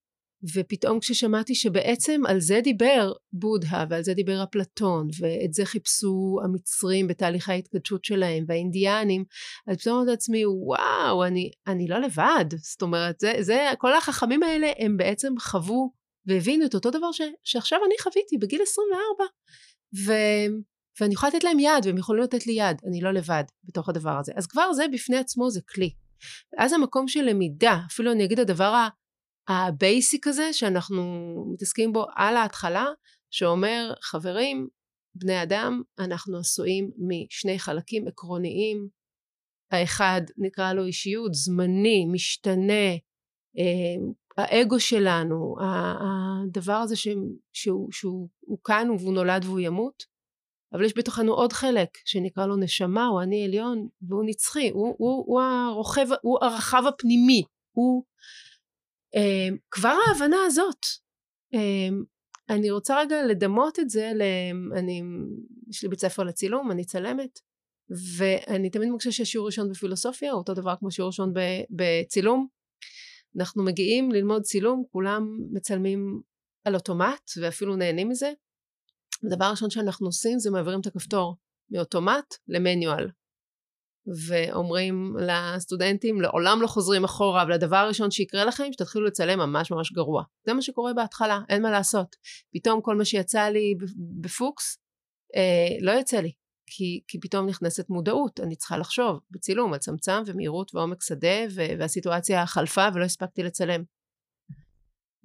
ופתאום 0.54 1.00
כששמעתי 1.00 1.56
שבעצם 1.56 2.22
על 2.28 2.40
זה 2.40 2.60
דיבר 2.64 3.14
בודהה 3.34 3.86
ועל 3.90 4.04
זה 4.04 4.14
דיבר 4.14 4.44
אפלטון 4.44 5.08
ואת 5.20 5.54
זה 5.54 5.66
חיפשו 5.66 6.40
המצרים 6.44 7.08
בתהליכי 7.08 7.52
ההתקדשות 7.52 8.06
שלהם 8.06 8.44
והאינדיאנים 8.48 9.24
אז 9.68 9.78
פתאום 9.78 9.96
אמרתי 9.96 10.12
לעצמי 10.12 10.46
וואו 10.46 11.26
אני, 11.26 11.52
אני 11.68 11.88
לא 11.88 11.98
לבד. 11.98 12.46
זאת 12.58 12.82
אומרת 12.82 13.20
זה, 13.20 13.34
זה 13.40 13.70
כל 13.78 13.94
החכמים 13.94 14.44
האלה 14.44 14.72
הם 14.78 14.98
בעצם 14.98 15.34
חוו 15.40 15.92
והבינו 16.26 16.66
את 16.66 16.76
אותו 16.76 16.92
דבר 16.92 17.12
ש, 17.12 17.22
שעכשיו 17.44 17.80
אני 17.86 17.96
חוויתי 18.02 18.38
בגיל 18.38 18.62
24 18.62 19.24
ו, 20.06 20.14
ואני 21.00 21.14
יכולה 21.14 21.30
לתת 21.30 21.44
להם 21.44 21.60
יד 21.60 21.86
והם 21.86 21.98
יכולים 21.98 22.24
לתת 22.24 22.48
לי 22.48 22.54
יד 22.54 22.78
אני 22.88 23.02
לא 23.02 23.12
לבד 23.12 23.44
בתוך 23.64 23.90
הדבר 23.90 24.18
הזה. 24.20 24.32
אז 24.36 24.48
כבר 24.48 24.74
זה 24.74 24.86
בפני 24.94 25.18
עצמו 25.18 25.50
זה 25.50 25.62
כלי. 25.70 25.94
ואז 26.54 26.74
המקום 26.74 27.08
של 27.08 27.22
למידה 27.22 27.80
אפילו 27.92 28.12
אני 28.12 28.26
אגיד 28.26 28.40
הדבר 28.40 28.74
ה 29.48 29.61
basic 29.61 30.28
הזה 30.28 30.54
שאנחנו 30.54 31.04
מתעסקים 31.54 31.94
בו 31.94 32.06
על 32.16 32.38
ההתחלה 32.38 32.86
שאומר 33.32 33.94
חברים 34.02 34.68
בני 35.16 35.44
אדם 35.44 35.82
אנחנו 36.00 36.38
עשויים 36.38 36.92
משני 36.98 37.60
חלקים 37.60 38.08
עקרוניים. 38.08 38.88
האחד 39.72 40.22
נקרא 40.38 40.74
לו 40.74 40.86
אישיות 40.86 41.34
זמני 41.34 42.06
משתנה 42.06 42.90
אה, 43.58 43.96
האגו 44.38 44.80
שלנו 44.80 45.56
הדבר 45.60 46.74
הזה 46.74 46.96
שהוא, 46.96 47.38
שהוא, 47.54 47.92
שהוא 47.92 48.60
כאן 48.64 48.90
והוא 48.90 49.14
נולד 49.14 49.46
והוא 49.46 49.60
ימות. 49.60 50.12
אבל 50.74 50.86
יש 50.86 50.98
בתוכנו 50.98 51.34
עוד 51.34 51.54
חלק 51.54 51.90
שנקרא 52.06 52.46
לו 52.46 52.56
נשמה 52.56 53.06
הוא 53.06 53.22
אני 53.22 53.46
עליון 53.46 53.88
והוא 54.02 54.24
נצחי 54.26 54.70
הוא, 54.70 54.96
הוא, 54.98 55.24
הוא 55.28 55.42
הרוכב 55.42 56.08
הוא 56.22 56.38
הרחב 56.42 56.84
הפנימי 56.88 57.44
הוא 57.72 58.04
כבר 59.72 59.96
ההבנה 60.08 60.38
הזאת. 60.46 60.86
אה, 61.54 61.90
אני 62.50 62.72
רוצה 62.72 63.00
רגע 63.00 63.26
לדמות 63.26 63.80
את 63.80 63.90
זה 63.90 64.12
ל... 64.16 64.22
אני, 64.78 65.02
יש 65.70 65.84
לי 65.84 65.90
בית 65.90 66.00
ספר 66.00 66.24
לצילום 66.24 66.72
אני 66.72 66.86
צלמת 66.86 67.40
ואני 68.18 68.70
תמיד 68.70 68.90
מרגישה 68.90 69.12
שהשיעור 69.12 69.48
ראשון 69.48 69.70
בפילוסופיה 69.70 70.32
אותו 70.32 70.54
דבר 70.54 70.76
כמו 70.80 70.92
שיעור 70.92 71.08
ראשון 71.08 71.34
בצילום. 71.70 72.48
אנחנו 73.38 73.64
מגיעים 73.64 74.12
ללמוד 74.12 74.42
צילום 74.42 74.84
כולם 74.92 75.38
מצלמים 75.52 76.22
על 76.64 76.76
אוטומט 76.76 77.32
ואפילו 77.42 77.76
נהנים 77.76 78.10
מזה. 78.10 78.32
הדבר 79.24 79.46
הראשון 79.46 79.70
שאנחנו 79.70 80.08
עושים 80.08 80.40
זה 80.40 80.52
מעבירים 80.52 80.80
את 80.80 80.86
הכפתור 80.86 81.36
מאוטומט 81.72 82.36
למניואל 82.48 83.10
ואומרים 84.28 85.16
לסטודנטים, 85.20 86.22
לעולם 86.22 86.62
לא 86.62 86.68
חוזרים 86.68 87.04
אחורה, 87.04 87.42
אבל 87.42 87.52
הדבר 87.52 87.76
הראשון 87.76 88.12
שיקרה 88.12 88.46
לכם, 88.46 88.64
שתתחילו 88.72 89.06
לצלם 89.06 89.40
ממש 89.40 89.72
ממש 89.72 89.92
גרוע. 89.92 90.24
זה 90.46 90.54
מה 90.54 90.62
שקורה 90.62 90.94
בהתחלה, 90.94 91.40
אין 91.50 91.62
מה 91.62 91.72
לעשות. 91.72 92.16
פתאום 92.54 92.82
כל 92.82 92.96
מה 92.96 93.06
שיצא 93.06 93.42
לי 93.42 93.76
בפוקס, 94.22 94.78
אה, 95.36 95.78
לא 95.82 95.92
יוצא 95.92 96.18
לי. 96.18 96.32
כי, 96.74 97.02
כי 97.08 97.20
פתאום 97.20 97.46
נכנסת 97.46 97.90
מודעות, 97.90 98.40
אני 98.40 98.56
צריכה 98.56 98.78
לחשוב 98.78 99.20
בצילום 99.32 99.74
על 99.74 99.80
צמצם 99.80 100.24
ומהירות 100.26 100.76
ועומק 100.76 101.02
שדה, 101.02 101.38
והסיטואציה 101.80 102.46
חלפה 102.46 102.88
ולא 102.94 103.06
הספקתי 103.06 103.44
לצלם. 103.44 103.84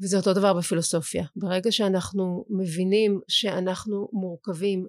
וזה 0.02 0.16
אותו 0.16 0.32
דבר 0.34 0.54
בפילוסופיה. 0.54 1.26
ברגע 1.36 1.72
שאנחנו 1.72 2.44
מבינים 2.50 3.20
שאנחנו 3.28 4.08
מורכבים 4.12 4.86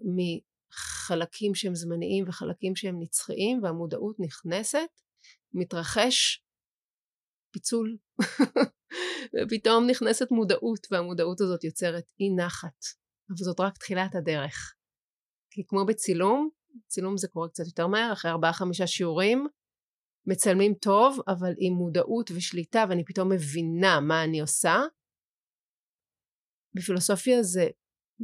מחלקים 0.77 1.55
שהם 1.55 1.75
זמניים 1.75 2.25
וחלקים 2.27 2.75
שהם 2.75 2.95
נצחיים 2.99 3.63
והמודעות 3.63 4.15
נכנסת, 4.19 5.01
מתרחש 5.53 6.43
פיצול. 7.51 7.97
ופתאום 9.35 9.87
נכנסת 9.89 10.31
מודעות 10.31 10.87
והמודעות 10.91 11.41
הזאת 11.41 11.63
יוצרת 11.63 12.03
אי 12.19 12.29
נחת. 12.35 12.85
אבל 13.29 13.37
זאת 13.37 13.59
רק 13.59 13.77
תחילת 13.77 14.15
הדרך. 14.15 14.73
כי 15.51 15.63
כמו 15.67 15.85
בצילום, 15.85 16.49
צילום 16.87 17.17
זה 17.17 17.27
קורה 17.27 17.49
קצת 17.49 17.65
יותר 17.65 17.87
מהר, 17.87 18.13
אחרי 18.13 18.31
ארבעה 18.31 18.53
חמישה 18.53 18.87
שיעורים, 18.87 19.47
מצלמים 20.25 20.73
טוב, 20.73 21.19
אבל 21.27 21.53
עם 21.59 21.73
מודעות 21.73 22.31
ושליטה, 22.31 22.85
ואני 22.89 23.05
פתאום 23.05 23.31
מבינה 23.31 23.99
מה 23.99 24.23
אני 24.23 24.41
עושה, 24.41 24.75
בפילוסופיה 26.73 27.43
זה, 27.43 27.67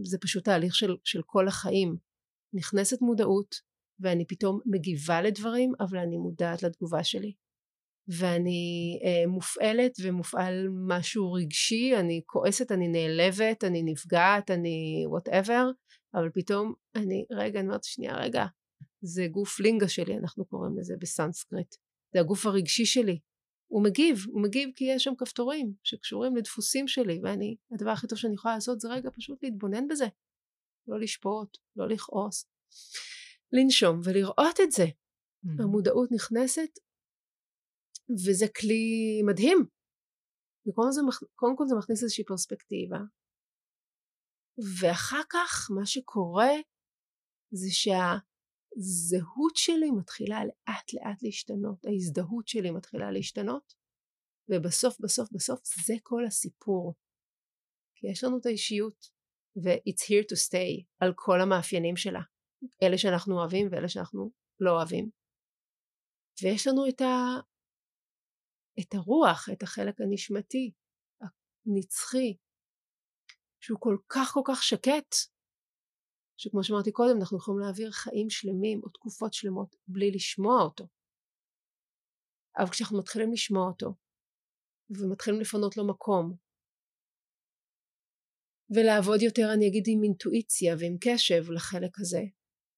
זה 0.04 0.18
פשוט 0.22 0.46
תהליך 0.46 0.76
של, 0.76 0.96
של 1.04 1.22
כל 1.26 1.48
החיים. 1.48 2.13
נכנסת 2.54 3.02
מודעות 3.02 3.56
ואני 4.00 4.28
פתאום 4.28 4.60
מגיבה 4.66 5.22
לדברים 5.22 5.74
אבל 5.80 5.98
אני 5.98 6.18
מודעת 6.18 6.64
לתגובה 6.64 7.04
שלי. 7.04 7.34
ואני 8.08 9.00
אה, 9.04 9.28
מופעלת 9.28 9.92
ומופעל 10.04 10.68
משהו 10.88 11.34
רגשי, 11.34 11.96
אני 11.96 12.22
כועסת, 12.26 12.72
אני 12.72 12.88
נעלבת, 12.88 13.64
אני 13.64 13.84
נפגעת, 13.84 14.52
אני 14.52 15.06
whatever, 15.08 15.70
אבל 16.14 16.30
פתאום 16.34 16.74
אני, 16.96 17.26
רגע, 17.32 17.60
אני 17.60 17.68
אומרת 17.68 17.84
שנייה, 17.84 18.16
רגע, 18.16 18.46
זה 19.02 19.28
גוף 19.32 19.60
לינגה 19.60 19.88
שלי, 19.88 20.18
אנחנו 20.18 20.46
קוראים 20.46 20.78
לזה 20.78 20.96
בסנסקריט. 21.00 21.76
זה 22.14 22.20
הגוף 22.20 22.46
הרגשי 22.46 22.86
שלי, 22.86 23.20
הוא 23.72 23.84
מגיב, 23.84 24.18
הוא 24.32 24.42
מגיב 24.42 24.70
כי 24.76 24.86
יש 24.86 25.04
שם 25.04 25.14
כפתורים 25.18 25.74
שקשורים 25.84 26.36
לדפוסים 26.36 26.88
שלי 26.88 27.20
ואני, 27.24 27.56
הדבר 27.72 27.90
הכי 27.90 28.08
טוב 28.08 28.18
שאני 28.18 28.34
יכולה 28.34 28.54
לעשות 28.54 28.80
זה 28.80 28.90
רגע 28.90 29.10
פשוט 29.16 29.44
להתבונן 29.44 29.88
בזה, 29.88 30.06
לא 30.88 31.00
לשפוט, 31.00 31.58
לא 31.76 31.88
לכעוס, 31.88 32.46
לנשום 33.52 34.00
ולראות 34.04 34.60
את 34.64 34.72
זה. 34.72 34.84
Mm-hmm. 34.84 35.64
המודעות 35.64 36.10
נכנסת 36.12 36.80
וזה 38.26 38.46
כלי 38.60 39.22
מדהים. 39.26 39.58
וקודם 40.68 40.92
זה, 40.92 41.02
קודם 41.36 41.58
כל 41.58 41.64
זה 41.68 41.76
מכניס 41.76 42.04
איזושהי 42.04 42.24
פרספקטיבה 42.26 42.98
ואחר 44.82 45.22
כך 45.30 45.72
מה 45.72 45.86
שקורה 45.86 46.52
זה 47.52 47.72
שה... 47.72 48.18
הזהות 48.78 49.56
שלי 49.56 49.92
מתחילה 49.92 50.46
לאט 50.46 50.94
לאט 50.94 51.24
להשתנות, 51.24 51.86
ההזדהות 51.86 52.48
שלי 52.48 52.72
מתחילה 52.72 53.12
להשתנות, 53.12 53.74
ובסוף 54.50 55.02
בסוף 55.02 55.32
בסוף 55.32 55.60
זה 55.86 55.94
כל 56.04 56.26
הסיפור. 56.28 56.94
כי 57.96 58.08
יש 58.12 58.24
לנו 58.24 58.38
את 58.38 58.46
האישיות, 58.46 59.10
ו-it's 59.56 60.04
here 60.10 60.26
to 60.32 60.36
stay 60.48 60.86
על 61.00 61.14
כל 61.16 61.42
המאפיינים 61.42 61.98
שלה, 61.98 62.22
אלה 62.84 62.98
שאנחנו 62.98 63.40
אוהבים 63.40 63.68
ואלה 63.72 63.90
שאנחנו 63.90 64.32
לא 64.60 64.72
אוהבים. 64.72 65.10
ויש 66.44 66.68
לנו 66.68 66.90
את, 66.90 67.02
ה... 67.02 67.16
את 68.80 68.94
הרוח, 68.94 69.50
את 69.54 69.64
החלק 69.64 70.02
הנשמתי, 70.02 70.72
הנצחי, 71.66 72.38
שהוא 73.60 73.78
כל 73.82 73.98
כך 74.10 74.32
כל 74.34 74.42
כך 74.46 74.64
שקט, 74.64 75.16
שכמו 76.38 76.64
שאמרתי 76.64 76.92
קודם 76.92 77.18
אנחנו 77.20 77.38
יכולים 77.38 77.60
להעביר 77.60 77.92
חיים 77.92 78.30
שלמים 78.30 78.82
או 78.84 78.90
תקופות 78.90 79.34
שלמות 79.34 79.76
בלי 79.88 80.12
לשמוע 80.12 80.62
אותו 80.64 80.88
אבל 82.58 82.70
כשאנחנו 82.70 83.00
מתחילים 83.00 83.32
לשמוע 83.34 83.68
אותו 83.68 83.96
ומתחילים 84.90 85.42
לפנות 85.42 85.78
לו 85.78 85.88
מקום 85.88 86.36
ולעבוד 88.70 89.22
יותר 89.22 89.54
אני 89.54 89.68
אגיד 89.68 89.84
עם 89.88 90.04
אינטואיציה 90.04 90.76
ועם 90.80 90.98
קשב 91.02 91.52
לחלק 91.52 92.00
הזה 92.00 92.24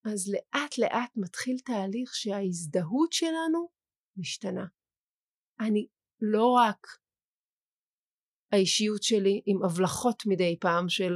אז 0.06 0.34
לאט 0.34 0.78
לאט 0.78 1.12
מתחיל 1.15 1.58
תהליך 1.65 2.15
שההזדהות 2.15 3.13
שלנו 3.13 3.69
משתנה 4.17 4.65
אני 5.60 5.88
לא 6.21 6.45
רק 6.52 6.88
האישיות 8.52 9.04
שלי 9.04 9.41
עם 9.45 9.58
הבלחות 9.65 10.24
מדי 10.28 10.58
פעם 10.60 10.89
של 10.89 11.13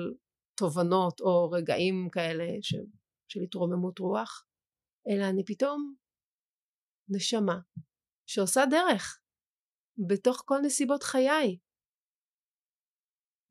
תובנות 0.59 1.19
או 1.21 1.51
רגעים 1.51 2.09
כאלה 2.11 2.45
ש, 2.61 2.75
של 3.27 3.39
התרוממות 3.43 3.99
רוח, 3.99 4.45
אלא 5.09 5.29
אני 5.29 5.45
פתאום 5.45 5.95
נשמה 7.09 7.59
שעושה 8.29 8.61
דרך 8.71 9.21
בתוך 10.09 10.43
כל 10.45 10.59
נסיבות 10.65 11.03
חיי. 11.03 11.59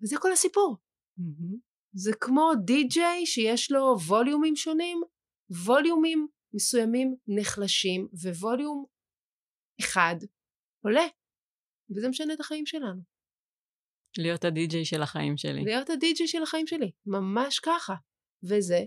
וזה 0.02 0.16
כל 0.22 0.32
הסיפור. 0.32 0.76
Mm-hmm. 1.18 1.56
זה 1.92 2.10
כמו 2.20 2.50
די-ג'יי 2.64 3.26
שיש 3.26 3.70
לו 3.70 3.96
ווליומים 4.06 4.56
שונים, 4.56 5.00
ווליומים 5.64 6.28
מסוימים 6.54 7.16
נחלשים 7.28 8.08
וווליום 8.12 8.84
אחד 9.80 10.16
עולה. 10.84 11.06
וזה 11.96 12.08
משנה 12.08 12.34
את 12.34 12.40
החיים 12.40 12.66
שלנו. 12.66 13.00
להיות 14.18 14.44
הדי-ג'יי 14.44 14.84
של 14.84 15.02
החיים 15.02 15.36
שלי. 15.36 15.64
להיות 15.64 15.90
הדי-ג'יי 15.90 16.28
של 16.28 16.42
החיים 16.42 16.66
שלי, 16.66 16.90
ממש 17.06 17.58
ככה. 17.58 17.94
וזה, 18.44 18.78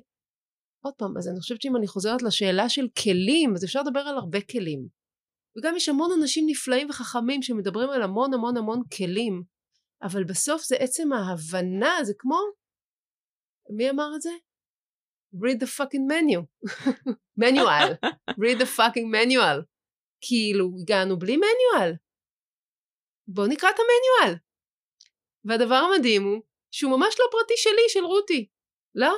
עוד 0.84 0.94
פעם, 0.98 1.17
אז 1.17 1.28
אני 1.28 1.39
חושבת 1.39 1.62
שאם 1.62 1.76
אני 1.76 1.88
חוזרת 1.88 2.22
לשאלה 2.22 2.70
של 2.70 2.88
כלים, 3.04 3.54
אז 3.56 3.65
אפשר 3.65 3.82
לדבר 3.82 4.00
על 4.00 4.17
הרבה 4.17 4.41
כלים. 4.41 4.88
וגם 5.58 5.76
יש 5.76 5.89
המון 5.89 6.10
אנשים 6.22 6.46
נפלאים 6.48 6.89
וחכמים 6.89 7.41
שמדברים 7.41 7.89
על 7.89 8.02
המון 8.02 8.34
המון 8.34 8.58
המון 8.58 8.82
כלים, 8.98 9.44
אבל 10.04 10.24
בסוף 10.24 10.64
זה 10.64 10.76
עצם 10.76 11.14
ההבנה, 11.14 12.04
זה 12.04 12.14
כמו, 12.18 12.40
מי 13.70 13.90
אמר 13.90 14.12
את 14.16 14.22
זה? 14.22 14.30
read 15.36 15.60
the 15.64 15.68
fucking 15.68 16.06
menu. 16.12 16.46
manual. 17.44 17.90
read 18.30 18.60
the 18.60 18.70
fucking 18.78 19.10
manual. 19.16 19.66
כאילו, 20.22 20.66
הגענו 20.82 21.20
בלי 21.20 21.36
manual. 21.36 21.98
בואו 23.28 23.48
נקרא 23.48 23.70
את 23.70 23.76
המניואל. 23.80 24.40
והדבר 25.46 25.76
המדהים 25.76 26.24
הוא 26.24 26.42
שהוא 26.72 26.92
ממש 26.98 27.16
לא 27.20 27.26
פרטי 27.32 27.54
שלי, 27.58 27.90
של 27.90 28.06
רותי. 28.06 28.48
לא, 28.96 29.14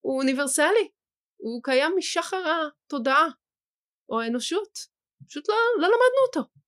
הוא 0.00 0.18
אוניברסלי. 0.18 0.88
הוא 1.36 1.62
קיים 1.62 1.92
משחר 1.96 2.42
התודעה, 2.52 3.26
או 4.08 4.20
האנושות. 4.20 4.78
פשוט 5.28 5.48
לא, 5.48 5.54
לא 5.76 5.86
למדנו 5.86 6.20
אותו. 6.26 6.59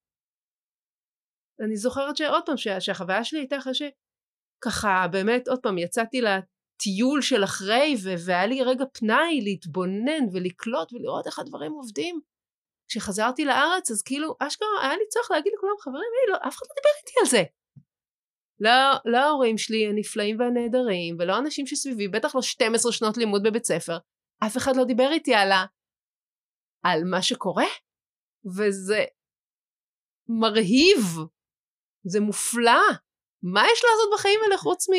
אני 1.62 1.76
זוכרת 1.76 2.16
שעוד 2.16 2.42
פעם, 2.46 2.56
שה, 2.56 2.80
שהחוויה 2.80 3.24
שלי 3.24 3.38
הייתה 3.38 3.58
אחרי 3.58 3.72
שככה 3.74 5.06
באמת, 5.12 5.48
עוד 5.48 5.58
פעם, 5.62 5.78
יצאתי 5.78 6.20
לטיול 6.20 7.22
של 7.22 7.44
אחרי, 7.44 7.94
ו- 8.04 8.26
והיה 8.26 8.46
לי 8.46 8.62
רגע 8.62 8.84
פנאי 8.92 9.40
להתבונן 9.42 10.24
ולקלוט 10.32 10.92
ולראות 10.92 11.26
איך 11.26 11.38
הדברים 11.38 11.72
עובדים. 11.72 12.20
כשחזרתי 12.88 13.44
לארץ, 13.44 13.90
אז 13.90 14.02
כאילו, 14.02 14.36
אשכרה 14.40 14.68
היה 14.82 14.96
לי 14.96 15.04
צורך 15.08 15.30
להגיד 15.30 15.52
לכולם, 15.56 15.74
חברים, 15.80 16.10
היי, 16.20 16.32
לא, 16.32 16.36
אף 16.48 16.56
אחד 16.56 16.66
לא 16.68 16.74
דיבר 16.74 16.90
איתי 17.00 17.12
על 17.20 17.26
זה. 17.26 17.42
לא, 18.60 19.12
לא 19.12 19.18
ההורים 19.18 19.58
שלי 19.58 19.86
הנפלאים 19.86 20.38
והנהדרים, 20.38 21.16
ולא 21.18 21.38
אנשים 21.38 21.66
שסביבי, 21.66 22.08
בטח 22.08 22.34
לא 22.34 22.42
12 22.42 22.92
שנות 22.92 23.16
לימוד 23.16 23.42
בבית 23.42 23.64
ספר, 23.64 23.98
אף 24.46 24.56
אחד 24.56 24.76
לא 24.76 24.84
דיבר 24.84 25.08
איתי 25.12 25.34
על, 25.34 25.52
ה... 25.52 25.64
על 26.84 27.04
מה 27.10 27.22
שקורה, 27.22 27.66
וזה 28.56 29.04
מרהיב, 30.28 30.98
זה 32.04 32.20
מופלא. 32.20 32.82
מה 33.42 33.60
יש 33.72 33.82
לעשות 33.84 34.10
בחיים 34.14 34.40
האלה 34.44 34.58
חוץ 34.58 34.88
מ... 34.88 34.92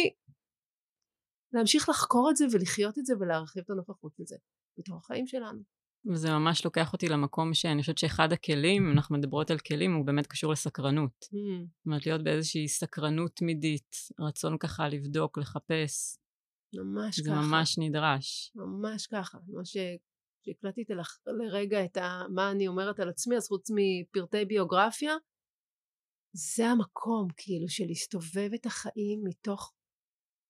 להמשיך 1.53 1.89
לחקור 1.89 2.29
את 2.31 2.35
זה 2.35 2.45
ולחיות 2.51 2.97
את 2.99 3.05
זה 3.05 3.13
ולהרחיב 3.19 3.63
את 3.65 3.69
הנוכחות 3.69 4.13
לזה 4.19 4.35
בתוך 4.77 4.97
החיים 4.97 5.27
שלנו. 5.27 5.59
וזה 6.11 6.31
ממש 6.31 6.65
לוקח 6.65 6.93
אותי 6.93 7.09
למקום 7.09 7.53
שאני 7.53 7.81
חושבת 7.81 7.97
שאחד 7.97 8.31
הכלים, 8.31 8.91
אנחנו 8.91 9.17
מדברות 9.17 9.51
על 9.51 9.57
כלים, 9.57 9.93
הוא 9.93 10.05
באמת 10.05 10.27
קשור 10.27 10.51
לסקרנות. 10.51 11.23
Mm. 11.23 11.27
זאת 11.77 11.85
אומרת, 11.85 12.05
להיות 12.05 12.23
באיזושהי 12.23 12.67
סקרנות 12.67 13.31
תמידית, 13.35 13.95
רצון 14.19 14.57
ככה 14.57 14.87
לבדוק, 14.87 15.37
לחפש. 15.37 16.17
ממש 16.73 17.19
זה 17.19 17.29
ככה. 17.29 17.41
זה 17.41 17.47
ממש 17.47 17.77
נדרש. 17.77 18.51
ממש 18.55 19.07
ככה. 19.07 19.37
מה 19.47 19.61
שהקלטתי 19.65 20.93
לך 20.93 21.17
לרגע 21.27 21.85
את 21.85 21.97
ה... 21.97 22.23
מה 22.29 22.51
אני 22.51 22.67
אומרת 22.67 22.99
על 22.99 23.09
עצמי, 23.09 23.37
אז 23.37 23.47
חוץ 23.47 23.67
מפרטי 23.75 24.45
ביוגרפיה, 24.45 25.15
זה 26.33 26.65
המקום 26.65 27.27
כאילו 27.37 27.69
של 27.69 27.83
להסתובב 27.87 28.53
את 28.55 28.65
החיים 28.65 29.21
מתוך 29.23 29.73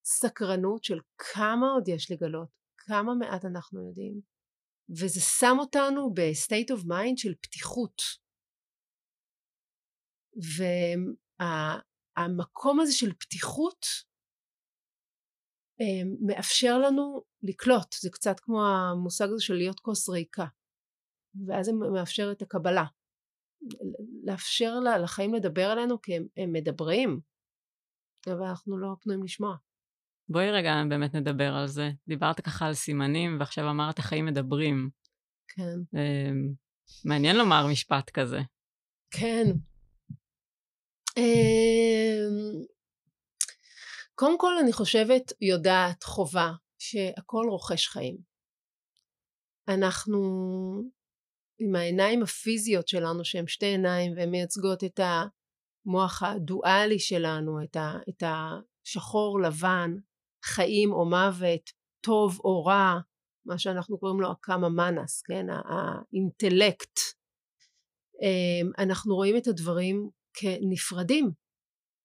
סקרנות 0.05 0.83
של 0.83 0.99
כמה 1.17 1.67
עוד 1.67 1.87
יש 1.87 2.11
לגלות, 2.11 2.49
כמה 2.77 3.15
מעט 3.15 3.45
אנחנו 3.45 3.87
יודעים. 3.87 4.21
וזה 4.89 5.21
שם 5.21 5.55
אותנו 5.59 6.13
ב 6.13 6.23
state 6.23 6.71
of 6.71 6.85
mind 6.85 7.17
של 7.17 7.33
פתיחות. 7.41 8.01
והמקום 11.39 12.79
הזה 12.79 12.93
של 12.93 13.13
פתיחות 13.13 13.85
אה, 15.81 16.03
מאפשר 16.27 16.77
לנו 16.79 17.23
לקלוט, 17.43 17.95
זה 18.01 18.09
קצת 18.09 18.39
כמו 18.39 18.65
המושג 18.65 19.25
הזה 19.25 19.43
של 19.43 19.53
להיות 19.53 19.79
כוס 19.79 20.09
ריקה, 20.09 20.45
ואז 21.47 21.65
זה 21.65 21.71
מאפשר 21.93 22.31
את 22.31 22.41
הקבלה. 22.41 22.85
לאפשר 24.23 24.79
לחיים 25.03 25.33
לדבר 25.33 25.65
עלינו 25.65 26.01
כי 26.01 26.15
הם, 26.15 26.25
הם 26.37 26.51
מדברים, 26.53 27.19
אבל 28.27 28.43
אנחנו 28.43 28.77
לא 28.77 28.95
פנויים 29.01 29.23
לשמוע. 29.23 29.55
בואי 30.29 30.51
רגע 30.51 30.83
באמת 30.89 31.15
נדבר 31.15 31.53
על 31.53 31.67
זה. 31.67 31.89
דיברת 32.07 32.41
ככה 32.41 32.65
על 32.65 32.73
סימנים, 32.73 33.37
ועכשיו 33.39 33.69
אמרת 33.69 33.99
חיים 33.99 34.25
מדברים. 34.25 34.89
כן. 35.47 35.97
אמ, 35.99 36.53
מעניין 37.05 37.35
לומר 37.35 37.67
משפט 37.71 38.09
כזה. 38.09 38.39
כן. 39.11 39.43
אמ, 41.17 42.63
קודם 44.15 44.39
כל 44.39 44.53
אני 44.63 44.73
חושבת, 44.73 45.31
יודעת, 45.41 46.03
חובה, 46.03 46.51
שהכל 46.79 47.45
רוכש 47.49 47.87
חיים. 47.87 48.17
אנחנו 49.67 50.19
עם 51.63 51.75
העיניים 51.75 52.23
הפיזיות 52.23 52.87
שלנו, 52.87 53.25
שהן 53.25 53.47
שתי 53.47 53.65
עיניים 53.65 54.13
והן 54.15 54.29
מייצגות 54.29 54.83
את 54.83 54.99
המוח 54.99 56.23
הדואלי 56.23 56.99
שלנו, 56.99 57.63
את, 57.63 57.75
ה, 57.75 57.97
את 58.09 58.23
השחור 58.23 59.41
לבן, 59.41 59.95
חיים 60.45 60.91
או 60.91 61.05
מוות, 61.09 61.71
טוב 62.01 62.39
או 62.43 62.65
רע, 62.65 62.99
מה 63.45 63.57
שאנחנו 63.57 63.97
קוראים 63.97 64.21
לו 64.21 64.31
הקאמה 64.31 64.69
מנס, 64.69 65.21
כן, 65.21 65.45
האינטלקט. 65.49 66.99
אמ, 68.21 68.71
אנחנו 68.77 69.15
רואים 69.15 69.37
את 69.37 69.47
הדברים 69.47 70.09
כנפרדים. 70.33 71.31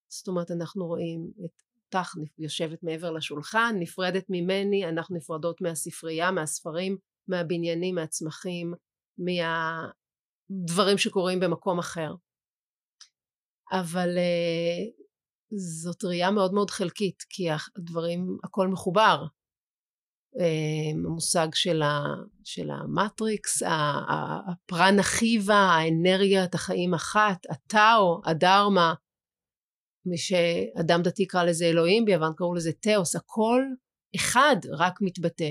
זאת 0.08 0.28
אומרת, 0.28 0.50
אנחנו 0.50 0.86
רואים 0.86 1.30
את 1.44 1.62
אותך 1.94 2.14
יושבת 2.38 2.82
מעבר 2.82 3.10
לשולחן, 3.10 3.76
נפרדת 3.78 4.24
ממני, 4.28 4.88
אנחנו 4.88 5.16
נפרדות 5.16 5.60
מהספרייה, 5.60 6.30
מהספרים, 6.30 6.96
מהבניינים, 7.28 7.94
מהצמחים, 7.94 8.74
מהדברים 9.18 10.98
שקורים 10.98 11.40
במקום 11.40 11.78
אחר. 11.78 12.14
אבל 13.72 14.08
uh, 14.08 14.92
זאת 15.56 16.04
ראייה 16.04 16.30
מאוד 16.30 16.54
מאוד 16.54 16.70
חלקית, 16.70 17.22
כי 17.28 17.48
הדברים, 17.76 18.38
הכל 18.44 18.68
מחובר. 18.68 19.24
Uh, 20.36 20.40
המושג 21.06 21.48
של, 21.54 21.82
ה, 21.82 22.00
של 22.44 22.70
המטריקס, 22.70 23.62
הפרנה 24.48 25.02
חיבה, 25.02 25.54
האנרגיית 25.54 26.54
החיים 26.54 26.94
אחת, 26.94 27.46
הטאו, 27.50 28.20
הדרמה, 28.24 28.94
מי 30.06 30.18
שאדם 30.18 31.02
דתי 31.02 31.26
קרא 31.26 31.44
לזה 31.44 31.64
אלוהים, 31.64 32.04
ביוון 32.04 32.32
קראו 32.36 32.54
לזה 32.54 32.72
תאוס, 32.72 33.16
הכל 33.16 33.62
אחד 34.16 34.56
רק 34.78 34.98
מתבטא 35.00 35.50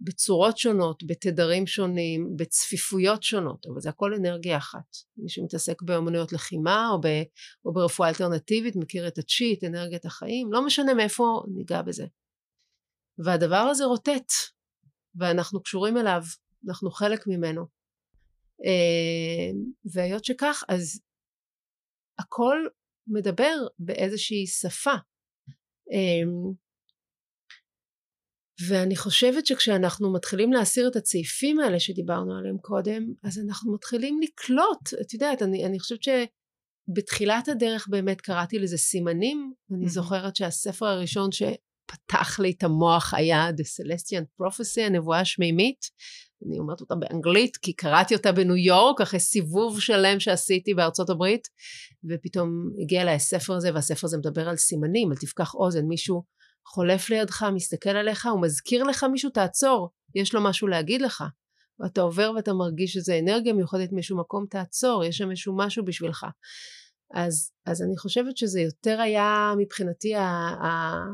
בצורות 0.00 0.58
שונות, 0.58 1.02
בתדרים 1.06 1.66
שונים, 1.66 2.36
בצפיפויות 2.36 3.22
שונות, 3.22 3.66
אבל 3.66 3.80
זה 3.80 3.88
הכל 3.88 4.14
אנרגיה 4.14 4.56
אחת. 4.56 4.96
מי 5.16 5.28
שמתעסק 5.28 5.82
באמנויות 5.82 6.32
לחימה 6.32 6.88
או, 6.92 7.00
ב, 7.00 7.06
או 7.64 7.72
ברפואה 7.72 8.08
אלטרנטיבית 8.08 8.76
מכיר 8.76 9.08
את 9.08 9.18
הצ'י, 9.18 9.54
את 9.58 9.64
אנרגיית 9.64 10.04
החיים, 10.04 10.52
לא 10.52 10.66
משנה 10.66 10.94
מאיפה 10.94 11.42
ניגע 11.56 11.82
בזה. 11.82 12.06
והדבר 13.24 13.56
הזה 13.56 13.84
רוטט, 13.84 14.32
ואנחנו 15.14 15.62
קשורים 15.62 15.96
אליו, 15.96 16.22
אנחנו 16.68 16.90
חלק 16.90 17.26
ממנו. 17.26 17.66
אה, 18.64 19.50
והיות 19.94 20.24
שכך, 20.24 20.64
אז 20.68 21.00
הכל 22.18 22.56
מדבר 23.06 23.54
באיזושהי 23.78 24.46
שפה. 24.46 24.94
ואני 28.68 28.96
חושבת 28.96 29.46
שכשאנחנו 29.46 30.12
מתחילים 30.12 30.52
להסיר 30.52 30.88
את 30.88 30.96
הצעיפים 30.96 31.60
האלה 31.60 31.80
שדיברנו 31.80 32.38
עליהם 32.38 32.56
קודם, 32.58 33.12
אז 33.24 33.38
אנחנו 33.38 33.74
מתחילים 33.74 34.20
לקלוט, 34.22 35.00
את 35.00 35.14
יודעת, 35.14 35.42
אני, 35.42 35.66
אני 35.66 35.80
חושבת 35.80 36.00
שבתחילת 36.02 37.48
הדרך 37.48 37.86
באמת 37.90 38.20
קראתי 38.20 38.58
לזה 38.58 38.76
סימנים, 38.76 39.52
אני. 39.72 39.88
זוכרת 39.88 40.36
שהספר 40.36 40.86
הראשון 40.86 41.30
שפתח 41.32 42.40
לי 42.40 42.54
את 42.58 42.62
המוח 42.62 43.14
היה 43.14 43.48
The 43.50 43.62
Celestian 43.62 44.24
Prophecy, 44.42 44.80
הנבואה 44.80 45.20
השמימית, 45.20 45.86
אני 46.46 46.58
אומרת 46.58 46.80
אותה 46.80 46.94
באנגלית, 46.94 47.56
כי 47.56 47.72
קראתי 47.72 48.14
אותה 48.14 48.32
בניו 48.32 48.56
יורק, 48.56 49.00
אחרי 49.00 49.20
סיבוב 49.20 49.80
שלם 49.80 50.20
שעשיתי 50.20 50.74
בארצות 50.74 51.10
הברית, 51.10 51.48
ופתאום 52.10 52.70
הגיע 52.82 53.02
אליי 53.02 53.14
הספר 53.14 53.54
הזה, 53.54 53.74
והספר 53.74 54.06
הזה 54.06 54.18
מדבר 54.18 54.48
על 54.48 54.56
סימנים, 54.56 55.10
על 55.10 55.16
תפקח 55.16 55.54
אוזן, 55.54 55.84
מישהו 55.84 56.22
חולף 56.66 57.10
לידך, 57.10 57.46
מסתכל 57.54 57.90
עליך, 57.90 58.26
הוא 58.26 58.42
מזכיר 58.42 58.84
לך 58.84 59.04
מישהו, 59.04 59.30
תעצור, 59.30 59.90
יש 60.14 60.34
לו 60.34 60.40
משהו 60.42 60.68
להגיד 60.68 61.02
לך. 61.02 61.24
ואתה 61.80 62.00
עובר 62.00 62.32
ואתה 62.36 62.52
מרגיש 62.52 62.92
שזה 62.92 63.18
אנרגיה 63.18 63.52
מיוחדת 63.52 63.92
מאיזשהו 63.92 64.18
מקום, 64.18 64.46
תעצור, 64.50 65.04
יש 65.04 65.16
שם 65.16 65.30
איזשהו 65.30 65.56
משהו 65.56 65.84
בשבילך. 65.84 66.26
אז, 67.14 67.50
אז 67.66 67.82
אני 67.82 67.96
חושבת 67.96 68.36
שזה 68.36 68.60
יותר 68.60 69.00
היה 69.00 69.52
מבחינתי 69.58 70.14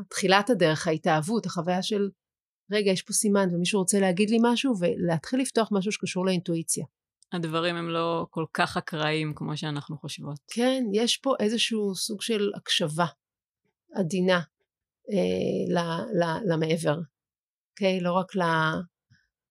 תחילת 0.09 0.49
הדרך, 0.49 0.87
ההתאהבות, 0.87 1.45
החוויה 1.45 1.83
של 1.83 2.09
רגע, 2.71 2.91
יש 2.91 3.01
פה 3.01 3.13
סימן 3.13 3.47
ומישהו 3.51 3.79
רוצה 3.79 3.99
להגיד 3.99 4.29
לי 4.29 4.37
משהו, 4.41 4.73
ולהתחיל 4.79 5.41
לפתוח 5.41 5.69
משהו 5.71 5.91
שקשור 5.91 6.25
לאינטואיציה. 6.25 6.85
הדברים 7.33 7.75
הם 7.75 7.89
לא 7.89 8.27
כל 8.29 8.45
כך 8.53 8.77
אקראיים 8.77 9.33
כמו 9.35 9.57
שאנחנו 9.57 9.97
חושבות. 9.97 10.39
כן, 10.47 10.83
יש 10.93 11.17
פה 11.17 11.33
איזשהו 11.39 11.95
סוג 11.95 12.21
של 12.21 12.51
הקשבה 12.55 13.05
עדינה, 13.95 14.39
אה, 15.11 16.37
למעבר, 16.45 16.99
אוקיי? 17.71 17.99
לא 18.01 18.13
רק 18.13 18.31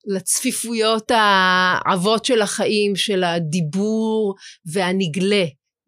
לצפיפויות 0.07 1.11
העבות 1.11 2.25
של 2.25 2.42
החיים, 2.42 2.96
של 2.96 3.25
הדיבור 3.25 4.35
והנגלה, 4.73 5.44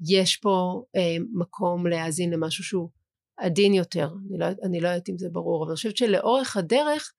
יש 0.09 0.37
פה 0.37 0.83
אה, 0.97 1.17
מקום 1.35 1.87
להאזין 1.87 2.31
למשהו 2.31 2.65
שהוא 2.65 2.91
עדין 3.37 3.75
יותר. 3.75 4.09
אני 4.31 4.39
לא, 4.39 4.47
אני 4.65 4.81
לא 4.81 4.89
יודעת 4.89 5.09
אם 5.09 5.19
זה 5.19 5.29
ברור, 5.33 5.63
אבל 5.65 5.71
אני 5.71 5.77
חושבת 5.77 5.97
שלאורך 5.97 6.57
הדרך 6.57 7.13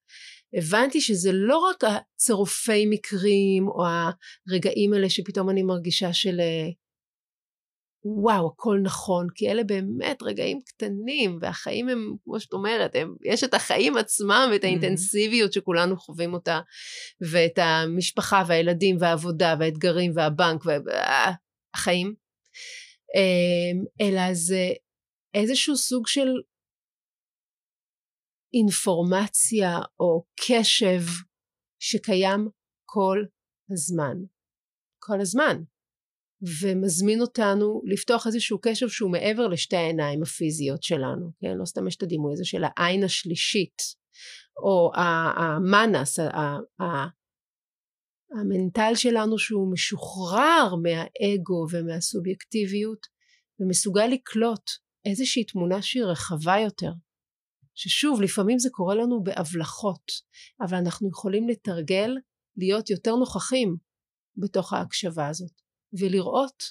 הבנתי 0.53 1.01
שזה 1.01 1.31
לא 1.33 1.57
רק 1.57 1.83
הצירופי 1.83 2.85
מקרים 2.85 3.67
או 3.67 3.83
הרגעים 4.49 4.93
האלה 4.93 5.09
שפתאום 5.09 5.49
אני 5.49 5.63
מרגישה 5.63 6.13
של 6.13 6.39
אה, 6.39 6.69
וואו, 8.05 8.47
הכל 8.47 8.79
נכון, 8.83 9.27
כי 9.35 9.51
אלה 9.51 9.63
באמת 9.63 10.23
רגעים 10.23 10.59
קטנים, 10.61 11.37
והחיים 11.41 11.89
הם, 11.89 12.15
כמו 12.23 12.39
שאת 12.39 12.53
אומרת, 12.53 12.95
הם, 12.95 13.15
יש 13.25 13.43
את 13.43 13.53
החיים 13.53 13.97
עצמם 13.97 14.49
ואת 14.51 14.63
האינטנסיביות 14.63 15.53
שכולנו 15.53 15.97
חווים 15.97 16.33
אותה, 16.33 16.59
ואת 17.31 17.57
המשפחה 17.57 18.43
והילדים 18.47 18.97
והעבודה 18.99 19.55
והאתגרים 19.59 20.11
והבנק 20.15 20.61
והחיים, 20.65 22.13
אמ, 23.15 23.85
אלא 24.01 24.33
זה 24.33 24.69
איזשהו 25.33 25.77
סוג 25.77 26.07
של 26.07 26.29
אינפורמציה 28.53 29.79
או 29.99 30.23
קשב 30.35 31.01
שקיים 31.79 32.49
כל 32.85 33.17
הזמן. 33.71 34.17
כל 34.99 35.21
הזמן. 35.21 35.63
ומזמין 36.61 37.21
אותנו 37.21 37.81
לפתוח 37.85 38.27
איזשהו 38.27 38.59
קשב 38.61 38.89
שהוא 38.89 39.11
מעבר 39.11 39.47
לשתי 39.47 39.75
העיניים 39.75 40.23
הפיזיות 40.23 40.83
שלנו, 40.83 41.31
כן? 41.41 41.57
לא 41.57 41.65
סתם 41.65 41.87
יש 41.87 41.95
את 41.95 42.03
הדימוי 42.03 42.33
הזה 42.33 42.45
של 42.45 42.63
העין 42.63 43.03
השלישית, 43.03 43.77
או 44.63 44.91
המאנס, 45.35 46.19
המנטל 48.39 48.91
שלנו 48.95 49.39
שהוא 49.39 49.71
משוחרר 49.73 50.75
מהאגו 50.75 51.65
ומהסובייקטיביות 51.71 53.07
ומסוגל 53.59 54.07
לקלוט 54.07 54.71
איזושהי 55.05 55.43
תמונה 55.43 55.81
שהיא 55.81 56.03
רחבה 56.03 56.55
יותר. 56.63 56.91
ששוב, 57.75 58.21
לפעמים 58.21 58.59
זה 58.59 58.69
קורה 58.71 58.95
לנו 58.95 59.23
בהבלחות, 59.23 60.11
אבל 60.61 60.77
אנחנו 60.77 61.09
יכולים 61.09 61.49
לתרגל 61.49 62.15
להיות 62.57 62.89
יותר 62.89 63.15
נוכחים 63.15 63.75
בתוך 64.37 64.73
ההקשבה 64.73 65.27
הזאת. 65.27 65.62
ולראות, 65.99 66.63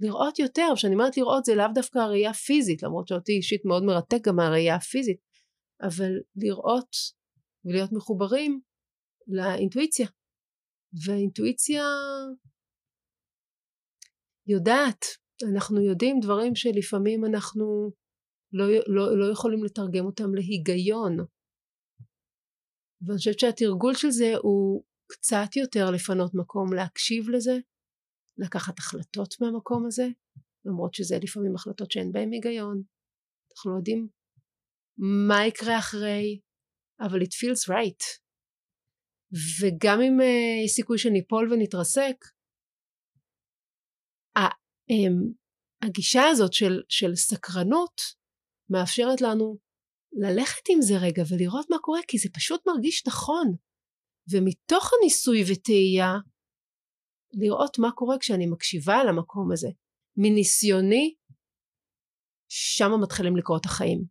לראות 0.00 0.38
יותר, 0.38 0.68
כשאני 0.76 0.94
אומרת 0.94 1.16
לראות 1.16 1.44
זה 1.44 1.54
לאו 1.54 1.66
דווקא 1.74 1.98
הראייה 1.98 2.30
הפיזית, 2.30 2.82
למרות 2.82 3.08
שאותי 3.08 3.32
אישית 3.32 3.64
מאוד 3.64 3.82
מרתק 3.82 4.26
גם 4.26 4.40
הראייה 4.40 4.76
הפיזית, 4.76 5.20
אבל 5.82 6.12
לראות 6.36 6.96
ולהיות 7.64 7.92
מחוברים 7.92 8.60
לאינטואיציה. 9.26 10.08
והאינטואיציה 11.06 11.84
יודעת, 14.46 15.04
אנחנו 15.54 15.80
יודעים 15.80 16.20
דברים 16.20 16.54
שלפעמים 16.54 17.24
אנחנו 17.24 17.90
לא, 18.52 18.64
לא, 18.86 19.18
לא 19.18 19.32
יכולים 19.32 19.64
לתרגם 19.64 20.06
אותם 20.06 20.34
להיגיון. 20.34 21.16
ואני 23.06 23.18
חושבת 23.18 23.38
שהתרגול 23.38 23.94
של 23.94 24.10
זה 24.10 24.32
הוא 24.42 24.84
קצת 25.12 25.56
יותר 25.56 25.90
לפנות 25.90 26.34
מקום 26.34 26.72
להקשיב 26.72 27.28
לזה, 27.28 27.52
לקחת 28.38 28.78
החלטות 28.78 29.34
מהמקום 29.40 29.86
הזה, 29.86 30.06
למרות 30.64 30.94
שזה 30.94 31.18
לפעמים 31.22 31.54
החלטות 31.54 31.90
שאין 31.90 32.12
בהן 32.12 32.32
היגיון. 32.32 32.82
אנחנו 33.52 33.70
לא 33.70 33.76
יודעים 33.76 34.08
מה 35.28 35.46
יקרה 35.46 35.78
אחרי, 35.78 36.40
אבל 37.00 37.18
it 37.18 37.34
feels 37.40 37.70
right. 37.70 38.04
וגם 39.60 40.00
אם 40.00 40.20
uh, 40.20 40.64
יש 40.64 40.70
סיכוי 40.70 40.98
שניפול 40.98 41.52
ונתרסק, 41.52 42.16
אמ, 44.90 45.32
הגישה 45.82 46.22
הזאת 46.30 46.52
של, 46.52 46.82
של 46.88 47.14
סקרנות 47.14 48.00
מאפשרת 48.70 49.20
לנו 49.20 49.58
ללכת 50.12 50.62
עם 50.68 50.82
זה 50.82 50.94
רגע 51.02 51.22
ולראות 51.30 51.66
מה 51.70 51.76
קורה, 51.78 52.00
כי 52.08 52.18
זה 52.18 52.28
פשוט 52.34 52.60
מרגיש 52.66 53.06
נכון. 53.06 53.46
ומתוך 54.32 54.90
הניסוי 54.92 55.42
וטעייה, 55.52 56.12
לראות 57.38 57.78
מה 57.78 57.90
קורה 57.92 58.18
כשאני 58.18 58.46
מקשיבה 58.46 58.94
על 58.94 59.08
המקום 59.08 59.52
הזה. 59.52 59.68
מניסיוני, 60.16 61.14
שמה 62.48 62.96
מתחילים 62.96 63.36
לקרות 63.36 63.66
החיים. 63.66 64.04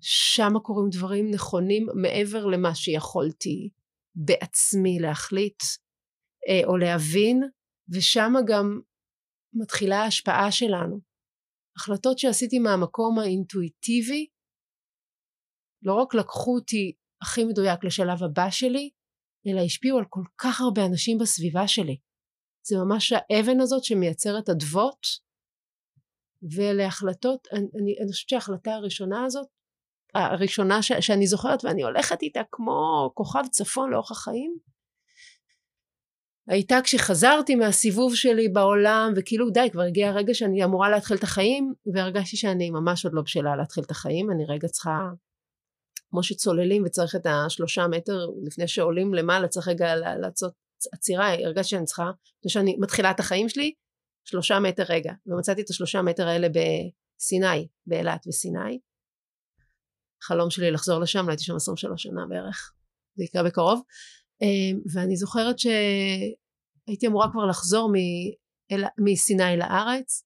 שמה 0.00 0.60
קורים 0.60 0.88
דברים 0.90 1.30
נכונים 1.30 1.86
מעבר 2.02 2.46
למה 2.46 2.74
שיכולתי 2.74 3.70
בעצמי 4.14 4.98
להחליט 5.00 5.62
אה, 6.48 6.68
או 6.68 6.76
להבין, 6.76 7.42
ושמה 7.94 8.38
גם 8.48 8.80
מתחילה 9.54 9.96
ההשפעה 9.96 10.52
שלנו. 10.52 11.00
החלטות 11.76 12.18
שעשיתי 12.18 12.58
מהמקום 12.58 13.18
האינטואיטיבי 13.18 14.26
לא 15.82 15.94
רק 15.94 16.14
לקחו 16.14 16.54
אותי 16.54 16.92
הכי 17.22 17.44
מדויק 17.44 17.84
לשלב 17.84 18.22
הבא 18.22 18.50
שלי, 18.50 18.90
אלא 19.46 19.60
השפיעו 19.60 19.98
על 19.98 20.04
כל 20.08 20.24
כך 20.38 20.60
הרבה 20.60 20.86
אנשים 20.86 21.18
בסביבה 21.18 21.68
שלי. 21.68 21.96
זה 22.64 22.76
ממש 22.76 23.12
האבן 23.12 23.60
הזאת 23.60 23.84
שמייצרת 23.84 24.48
אדוות, 24.48 25.06
ואלה 26.56 26.86
החלטות, 26.86 27.48
אני, 27.52 27.66
אני, 27.82 28.12
חושבת 28.12 28.28
שההחלטה 28.28 28.74
הראשונה 28.74 29.24
הזאת, 29.24 29.46
הראשונה 30.14 30.82
ש, 30.82 30.92
שאני 31.00 31.26
זוכרת 31.26 31.64
ואני 31.64 31.82
הולכת 31.82 32.22
איתה 32.22 32.40
כמו 32.52 33.10
כוכב 33.14 33.42
צפון 33.50 33.90
לאורך 33.90 34.10
החיים, 34.10 34.58
הייתה 36.48 36.78
כשחזרתי 36.84 37.54
מהסיבוב 37.54 38.14
שלי 38.14 38.48
בעולם 38.48 39.12
וכאילו 39.16 39.50
די 39.50 39.68
כבר 39.72 39.82
הגיע 39.82 40.08
הרגע 40.08 40.34
שאני 40.34 40.64
אמורה 40.64 40.90
להתחיל 40.90 41.16
את 41.16 41.22
החיים 41.22 41.74
והרגשתי 41.94 42.36
שאני 42.36 42.70
ממש 42.70 43.04
עוד 43.04 43.14
לא 43.14 43.22
בשלה 43.22 43.56
להתחיל 43.56 43.84
את 43.84 43.90
החיים 43.90 44.30
אני 44.30 44.44
רגע 44.48 44.68
צריכה 44.68 45.08
כמו 46.10 46.22
שצוללים 46.22 46.84
וצריך 46.86 47.16
את 47.16 47.26
השלושה 47.26 47.86
מטר 47.86 48.26
לפני 48.42 48.68
שעולים 48.68 49.14
למעלה 49.14 49.48
צריך 49.48 49.68
רגע 49.68 49.96
לעשות 49.96 50.52
עצירה 50.92 51.34
הרגשתי 51.34 51.70
שאני 51.70 51.84
צריכה 51.84 52.10
לפני 52.38 52.50
שאני 52.50 52.76
מתחילה 52.80 53.10
את 53.10 53.20
החיים 53.20 53.48
שלי 53.48 53.72
שלושה 54.24 54.60
מטר 54.60 54.82
רגע 54.88 55.12
ומצאתי 55.26 55.62
את 55.62 55.70
השלושה 55.70 56.02
מטר 56.02 56.28
האלה 56.28 56.48
בסיני 56.48 57.68
באילת 57.86 58.26
וסיני. 58.26 58.78
חלום 60.22 60.50
שלי 60.50 60.70
לחזור 60.70 61.00
לשם 61.00 61.26
לא 61.26 61.30
הייתי 61.30 61.44
שם 61.44 61.56
23 61.56 62.02
שנה 62.02 62.26
בערך 62.28 62.72
זה 63.16 63.24
יקרה 63.24 63.42
בקרוב. 63.42 63.82
אמ, 64.42 64.80
ואני 64.92 65.16
זוכרת 65.16 65.58
שהייתי 65.58 67.06
אמורה 67.06 67.32
כבר 67.32 67.46
לחזור 67.46 67.92
מסיני 68.98 69.56
לארץ 69.56 70.24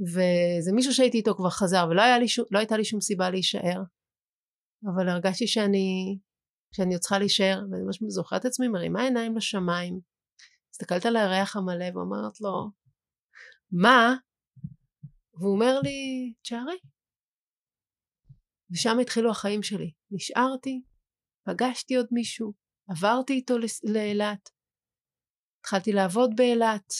וזה 0.00 0.72
מישהו 0.72 0.94
שהייתי 0.94 1.18
איתו 1.18 1.34
כבר 1.34 1.50
חזר 1.50 1.86
ולא 1.90 2.16
לי 2.16 2.28
שום, 2.28 2.44
לא 2.50 2.58
הייתה 2.58 2.76
לי 2.76 2.84
שום 2.84 3.00
סיבה 3.00 3.30
להישאר 3.30 3.82
אבל 4.84 5.08
הרגשתי 5.08 5.46
שאני 5.46 6.18
שאני 6.76 6.94
עוד 6.94 7.00
צריכה 7.00 7.18
להישאר 7.18 7.62
ואני 7.70 7.82
ממש 7.82 7.98
זוכרת 8.08 8.40
את 8.40 8.44
עצמי 8.46 8.68
מרימה 8.68 9.02
עיניים 9.02 9.36
לשמיים 9.36 10.00
הסתכלת 10.70 11.06
על 11.06 11.16
הירח 11.16 11.56
המלא 11.56 11.86
ואומרת 11.94 12.40
לו 12.40 12.70
מה? 13.72 14.16
והוא 15.34 15.54
אומר 15.54 15.80
לי 15.80 16.32
תשארי 16.42 16.78
ושם 18.70 18.98
התחילו 18.98 19.30
החיים 19.30 19.62
שלי 19.62 19.92
נשארתי 20.10 20.82
פגשתי 21.46 21.96
עוד 21.96 22.06
מישהו 22.12 22.52
עברתי 22.90 23.32
איתו 23.32 23.54
לאילת, 23.92 24.50
התחלתי 25.60 25.92
לעבוד 25.92 26.30
באילת, 26.36 26.92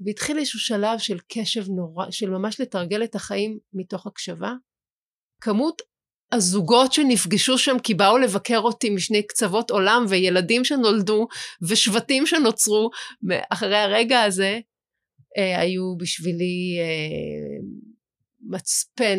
והתחיל 0.00 0.38
איזשהו 0.38 0.60
שלב 0.60 0.98
של 0.98 1.18
קשב 1.28 1.60
נורא, 1.76 2.10
של 2.10 2.30
ממש 2.30 2.60
לתרגל 2.60 3.04
את 3.04 3.14
החיים 3.14 3.58
מתוך 3.72 4.06
הקשבה. 4.06 4.52
כמות 5.40 5.82
הזוגות 6.32 6.92
שנפגשו 6.92 7.58
שם 7.58 7.76
כי 7.82 7.94
באו 7.94 8.18
לבקר 8.18 8.58
אותי 8.58 8.90
משני 8.90 9.26
קצוות 9.26 9.70
עולם 9.70 10.04
וילדים 10.08 10.64
שנולדו 10.64 11.26
ושבטים 11.68 12.26
שנוצרו 12.26 12.90
אחרי 13.50 13.76
הרגע 13.76 14.22
הזה 14.22 14.60
אה, 15.38 15.60
היו 15.60 15.96
בשבילי 15.96 16.78
אה, 16.80 17.58
מצפן 18.40 19.18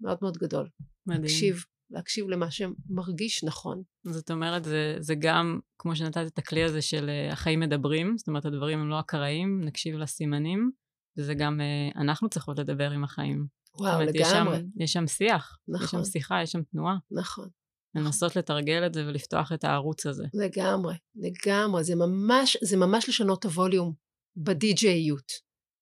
מאוד 0.00 0.18
מאוד 0.22 0.36
גדול. 0.36 0.68
מדהים. 1.06 1.22
להקשיב 1.22 1.64
להקשיב 1.90 2.28
למה 2.28 2.46
שמרגיש 2.50 3.44
נכון. 3.44 3.82
זאת 4.04 4.30
אומרת, 4.30 4.64
זה, 4.64 4.96
זה 5.00 5.14
גם, 5.18 5.60
כמו 5.78 5.96
שנתת 5.96 6.26
את 6.26 6.38
הכלי 6.38 6.64
הזה 6.64 6.82
של 6.82 7.10
uh, 7.10 7.32
החיים 7.32 7.60
מדברים, 7.60 8.18
זאת 8.18 8.28
אומרת, 8.28 8.44
הדברים 8.44 8.78
הם 8.78 8.88
לא 8.88 9.00
אקראיים, 9.00 9.60
נקשיב 9.64 9.96
לסימנים, 9.96 10.70
וזה 11.18 11.34
גם, 11.34 11.60
uh, 11.60 12.00
אנחנו 12.00 12.28
צריכות 12.28 12.58
לדבר 12.58 12.90
עם 12.90 13.04
החיים. 13.04 13.46
וואו, 13.78 14.00
לגמרי. 14.00 14.20
יש 14.20 14.28
שם, 14.28 14.46
יש 14.76 14.92
שם 14.92 15.06
שיח, 15.06 15.58
נכון. 15.68 15.84
יש 15.84 15.90
שם 15.90 16.04
שיחה, 16.04 16.42
יש 16.42 16.52
שם 16.52 16.62
תנועה. 16.62 16.96
נכון. 17.10 17.48
לנסות. 17.94 18.36
לתרגל 18.36 18.86
את 18.86 18.94
זה 18.94 19.06
ולפתוח 19.06 19.52
את 19.52 19.64
הערוץ 19.64 20.06
הזה. 20.06 20.24
לגמרי, 20.34 20.94
לגמרי. 21.14 21.84
זה 21.84 21.94
ממש, 21.96 22.56
זה 22.62 22.76
ממש 22.76 23.08
לשנות 23.08 23.38
את 23.38 23.44
הווליום 23.44 23.94
בדי-ג'איות. 24.36 25.32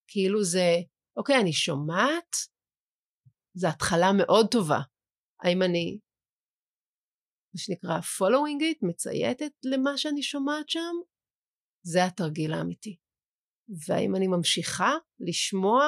כאילו 0.08 0.44
זה, 0.44 0.76
אוקיי, 1.16 1.40
אני 1.40 1.52
שומעת, 1.52 2.36
זו 3.54 3.68
התחלה 3.68 4.10
מאוד 4.18 4.46
טובה. 4.50 4.80
האם 5.42 5.62
אני, 5.62 5.98
מה 7.54 7.58
שנקרא 7.58 7.98
following 7.98 8.62
it, 8.62 8.88
מצייתת 8.88 9.52
למה 9.64 9.98
שאני 9.98 10.22
שומעת 10.22 10.68
שם? 10.68 10.94
זה 11.86 12.04
התרגיל 12.04 12.52
האמיתי. 12.52 12.96
והאם 13.88 14.16
אני 14.16 14.26
ממשיכה 14.26 14.92
לשמוע, 15.20 15.84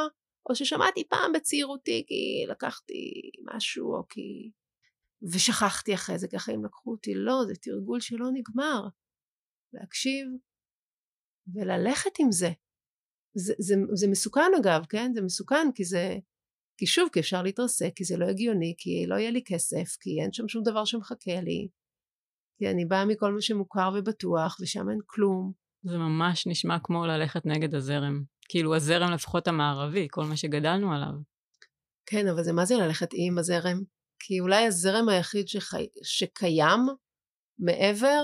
או 0.49 0.55
ששמעתי 0.55 1.09
פעם 1.09 1.33
בצעירותי 1.33 2.05
כי 2.07 2.45
לקחתי 2.49 3.31
משהו, 3.55 3.95
או 3.95 4.09
כי... 4.09 4.51
ושכחתי 5.33 5.95
אחרי 5.95 6.19
זה, 6.19 6.29
ככה 6.29 6.53
הם 6.53 6.65
לקחו 6.65 6.91
אותי. 6.91 7.15
לא, 7.15 7.43
זה 7.47 7.55
תרגול 7.55 8.01
שלא 8.01 8.27
נגמר. 8.33 8.83
להקשיב 9.73 10.27
וללכת 11.55 12.11
עם 12.19 12.33
זה. 12.33 12.51
זה, 13.37 13.55
זה, 13.59 13.75
זה 13.95 14.09
מסוכן 14.09 14.51
אגב, 14.61 14.85
כן? 14.89 15.13
זה 15.15 15.23
מסוכן 15.23 15.67
כי 15.75 15.85
זה 15.85 16.19
כי 16.77 16.87
שוב, 16.87 17.09
כי 17.13 17.21
אפשר 17.21 17.43
להתרסק, 17.43 17.93
כי 17.97 18.05
זה 18.05 18.17
לא 18.17 18.27
הגיוני, 18.27 18.75
כי 18.79 19.07
לא 19.07 19.15
יהיה 19.15 19.31
לי 19.31 19.43
כסף, 19.47 19.97
כי 20.01 20.21
אין 20.23 20.33
שם 20.33 20.49
שום 20.49 20.63
דבר 20.63 20.85
שמחכה 20.85 21.41
לי, 21.41 21.69
כי 22.59 22.71
אני 22.71 22.85
באה 22.85 23.05
מכל 23.05 23.33
מה 23.33 23.41
שמוכר 23.41 23.91
ובטוח, 23.95 24.57
ושם 24.61 24.91
אין 24.91 24.99
כלום. 25.07 25.53
זה 25.83 25.99
ממש 25.99 26.47
נשמע 26.47 26.77
כמו 26.83 27.07
ללכת 27.07 27.47
נגד 27.47 27.75
הזרם. 27.75 28.23
כאילו 28.49 28.77
הזרם 28.77 29.11
לפחות 29.15 29.49
המערבי, 29.49 30.07
כל 30.11 30.25
מה 30.25 30.37
שגדלנו 30.37 30.95
עליו. 30.95 31.13
כן, 32.07 32.29
אבל 32.29 32.45
זה 32.45 32.53
מה 32.53 32.65
זה 32.65 32.75
ללכת 32.75 33.09
עם 33.13 33.39
הזרם? 33.39 33.83
כי 34.19 34.41
אולי 34.41 34.67
הזרם 34.67 35.09
היחיד 35.09 35.49
שחי... 35.49 35.87
שקיים 36.03 36.81
מעבר 37.59 38.23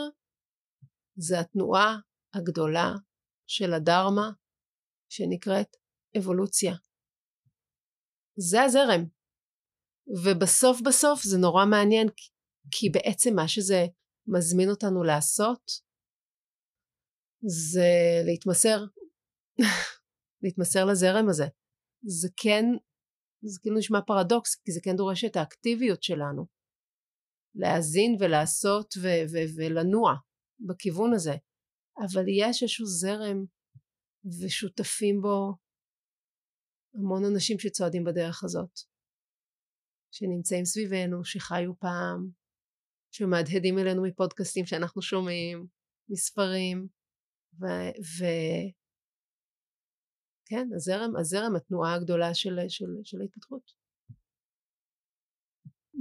זה 1.17 1.41
התנועה 1.41 1.97
הגדולה 2.35 2.93
של 3.47 3.73
הדרמה 3.73 4.31
שנקראת 5.09 5.77
אבולוציה. 6.19 6.75
זה 8.37 8.63
הזרם. 8.63 9.05
ובסוף 10.25 10.81
בסוף 10.87 11.23
זה 11.23 11.39
נורא 11.39 11.65
מעניין 11.65 12.09
כי 12.71 12.91
בעצם 12.91 13.35
מה 13.37 13.49
שזה 13.49 13.87
מזמין 14.27 14.71
אותנו 14.71 15.03
לעשות 15.03 15.71
זה 17.43 17.91
להתמסר, 18.27 18.85
להתמסר 20.43 20.85
לזרם 20.85 21.29
הזה. 21.29 21.45
זה 22.03 22.29
כן, 22.37 22.65
זה 23.43 23.59
כאילו 23.63 23.79
נשמע 23.79 23.99
פרדוקס 24.07 24.55
כי 24.55 24.73
זה 24.73 24.81
כן 24.85 24.97
דורש 24.97 25.25
את 25.25 25.37
האקטיביות 25.37 26.03
שלנו. 26.03 26.47
להאזין 27.55 28.17
ולעשות 28.21 28.95
ו- 28.97 29.25
ו- 29.33 29.49
ולנוע 29.57 30.15
בכיוון 30.67 31.15
הזה. 31.15 31.35
אבל 32.05 32.25
יש 32.29 32.63
איזשהו 32.63 32.87
זרם 32.87 33.45
ושותפים 34.25 35.21
בו 35.21 35.55
המון 36.95 37.25
אנשים 37.33 37.59
שצועדים 37.59 38.05
בדרך 38.05 38.45
הזאת, 38.45 38.71
שנמצאים 40.15 40.65
סביבנו, 40.65 41.25
שחיו 41.25 41.79
פעם, 41.79 42.31
שמהדהדים 43.15 43.79
אלינו 43.79 44.03
מפודקאסטים 44.03 44.67
שאנחנו 44.67 45.03
שומעים, 45.03 45.67
מספרים, 46.09 46.89
ו... 47.61 47.65
ו... 48.19 48.25
כן, 50.51 50.69
הזרם, 50.75 51.17
הזרם, 51.17 51.57
התנועה 51.57 51.95
הגדולה 51.95 52.35
של, 52.35 52.59
של, 52.69 52.87
של 53.05 53.21
ההתפתחות. 53.21 53.63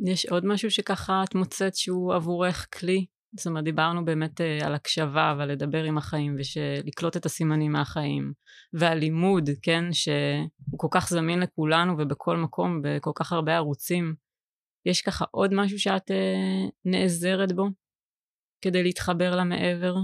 יש 0.05 0.25
עוד 0.25 0.45
משהו 0.45 0.71
שככה 0.71 1.23
את 1.23 1.35
מוצאת 1.35 1.75
שהוא 1.75 2.13
עבורך 2.13 2.67
כלי 2.79 3.05
זאת 3.37 3.47
אומרת, 3.47 3.63
דיברנו 3.63 4.05
באמת 4.05 4.41
uh, 4.41 4.65
על 4.65 4.75
הקשבה 4.75 5.35
ועל 5.37 5.51
לדבר 5.51 5.83
עם 5.83 5.97
החיים 5.97 6.35
ולקלוט 6.35 7.17
את 7.17 7.25
הסימנים 7.25 7.71
מהחיים, 7.71 8.33
והלימוד, 8.73 9.49
כן, 9.61 9.83
שהוא 9.93 10.77
כל 10.77 10.87
כך 10.91 11.09
זמין 11.09 11.39
לכולנו 11.39 11.93
ובכל 11.97 12.37
מקום, 12.37 12.81
בכל 12.83 13.11
כך 13.15 13.31
הרבה 13.31 13.55
ערוצים. 13.55 14.15
יש 14.85 15.01
ככה 15.01 15.25
עוד 15.31 15.53
משהו 15.53 15.79
שאת 15.79 16.11
uh, 16.11 16.71
נעזרת 16.85 17.51
בו 17.51 17.67
כדי 18.61 18.83
להתחבר 18.83 19.35
למעבר? 19.35 19.95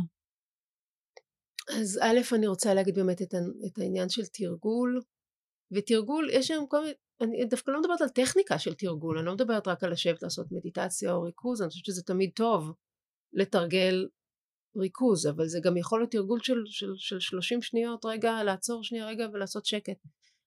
אז 1.70 2.00
א', 2.02 2.36
אני 2.36 2.48
רוצה 2.48 2.74
להגיד 2.74 2.96
באמת 2.96 3.22
את, 3.22 3.34
את 3.66 3.78
העניין 3.78 4.10
של 4.10 4.26
תרגול, 4.26 5.02
ותרגול, 5.72 6.30
יש 6.34 6.52
היום 6.52 6.68
כל 6.68 6.82
מיני, 6.82 6.94
אני 7.22 7.46
דווקא 7.46 7.72
לא 7.72 7.80
מדברת 7.82 8.02
על 8.02 8.10
טכניקה 8.10 8.60
של 8.60 8.74
תרגול, 8.74 9.18
אני 9.18 9.26
לא 9.26 9.34
מדברת 9.34 9.68
רק 9.68 9.84
על 9.84 9.92
לשבת 9.92 10.24
לעשות 10.24 10.48
מדיטציה 10.52 11.14
או 11.14 11.22
ריכוז, 11.22 11.62
אני 11.62 11.70
חושבת 11.70 11.86
שזה 11.86 12.04
תמיד 12.04 12.32
טוב 12.36 12.72
לתרגל 13.34 14.08
ריכוז, 14.78 15.28
אבל 15.28 15.48
זה 15.48 15.60
גם 15.64 15.78
יכול 15.78 16.00
להיות 16.00 16.12
תרגול 16.12 16.40
של, 16.44 16.64
של, 16.66 16.94
של 16.98 17.20
30 17.20 17.62
שניות, 17.62 18.06
רגע, 18.06 18.44
לעצור 18.44 18.84
שנייה 18.84 19.08
רגע 19.08 19.28
ולעשות 19.34 19.66
שקט. 19.66 19.98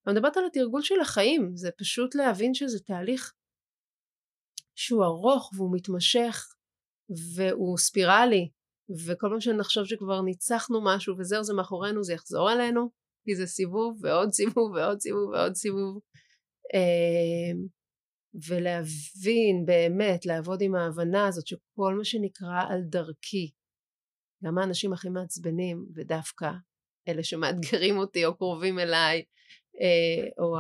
אני 0.07 0.14
מדברת 0.14 0.37
על 0.37 0.46
התרגול 0.46 0.83
של 0.83 1.00
החיים, 1.00 1.57
זה 1.57 1.70
פשוט 1.70 2.14
להבין 2.14 2.54
שזה 2.54 2.81
תהליך 2.81 3.35
שהוא 4.74 5.04
ארוך 5.04 5.50
והוא 5.57 5.76
מתמשך 5.76 6.54
והוא 7.37 7.78
ספירלי, 7.78 8.50
וכל 9.07 9.29
פעם 9.31 9.40
שנחשוב 9.40 9.85
שכבר 9.85 10.22
ניצחנו 10.22 10.81
משהו 10.85 11.14
וזהו 11.18 11.44
זה 11.44 11.55
מאחורינו 11.55 12.05
זה 12.05 12.12
יחזור 12.12 12.53
אלינו, 12.53 12.90
כי 13.24 13.37
זה 13.37 13.46
סיבוב 13.46 13.98
ועוד 14.03 14.33
סיבוב 14.33 14.72
ועוד 14.74 15.01
סיבוב 15.01 15.31
ועוד 15.31 15.55
סיבוב. 15.55 16.01
אמ, 16.74 17.66
ולהבין 18.48 19.66
באמת, 19.66 20.27
לעבוד 20.27 20.62
עם 20.62 20.74
ההבנה 20.74 21.27
הזאת 21.27 21.46
שכל 21.46 21.94
מה 21.98 22.05
שנקרא 22.05 22.62
על 22.68 22.81
דרכי, 22.83 23.51
גם 24.44 24.59
האנשים 24.59 24.92
הכי 24.92 25.09
מעצבנים 25.09 25.87
ודווקא 25.94 26.51
אלה 27.09 27.24
שמאתגרים 27.24 27.98
אותי 27.98 28.24
או 28.24 28.37
קרובים 28.37 28.79
אליי, 28.79 29.24
אה, 29.81 30.29
או 30.38 30.57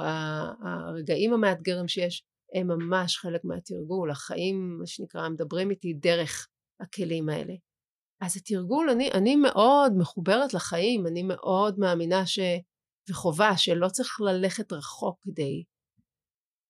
הרגעים 0.68 1.32
המאתגרים 1.32 1.88
שיש, 1.88 2.22
הם 2.54 2.66
ממש 2.68 3.16
חלק 3.16 3.40
מהתרגול, 3.44 4.10
החיים 4.10 4.78
מה 4.78 4.86
שנקרא 4.86 5.28
מדברים 5.28 5.70
איתי 5.70 5.92
דרך 5.92 6.48
הכלים 6.80 7.28
האלה. 7.28 7.54
אז 8.20 8.36
התרגול, 8.36 8.90
אני, 8.90 9.10
אני 9.12 9.36
מאוד 9.36 9.92
מחוברת 9.98 10.54
לחיים, 10.54 11.06
אני 11.06 11.22
מאוד 11.22 11.78
מאמינה 11.78 12.26
ש... 12.26 12.38
וחובה 13.10 13.56
שלא 13.56 13.88
צריך 13.88 14.20
ללכת 14.20 14.72
רחוק 14.72 15.18
כדי 15.22 15.64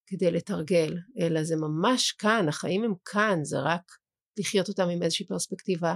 כדי 0.07 0.31
לתרגל, 0.31 0.95
אלא 1.21 1.45
זה 1.45 1.57
ממש 1.57 2.13
כאן, 2.13 2.49
החיים 2.49 2.85
הם 2.85 2.95
כאן, 3.05 3.39
זה 3.43 3.57
רק 3.61 3.93
לחיות 4.39 4.69
אותם 4.69 4.89
עם 4.89 5.03
איזושהי 5.03 5.27
פרספקטיבה 5.27 5.95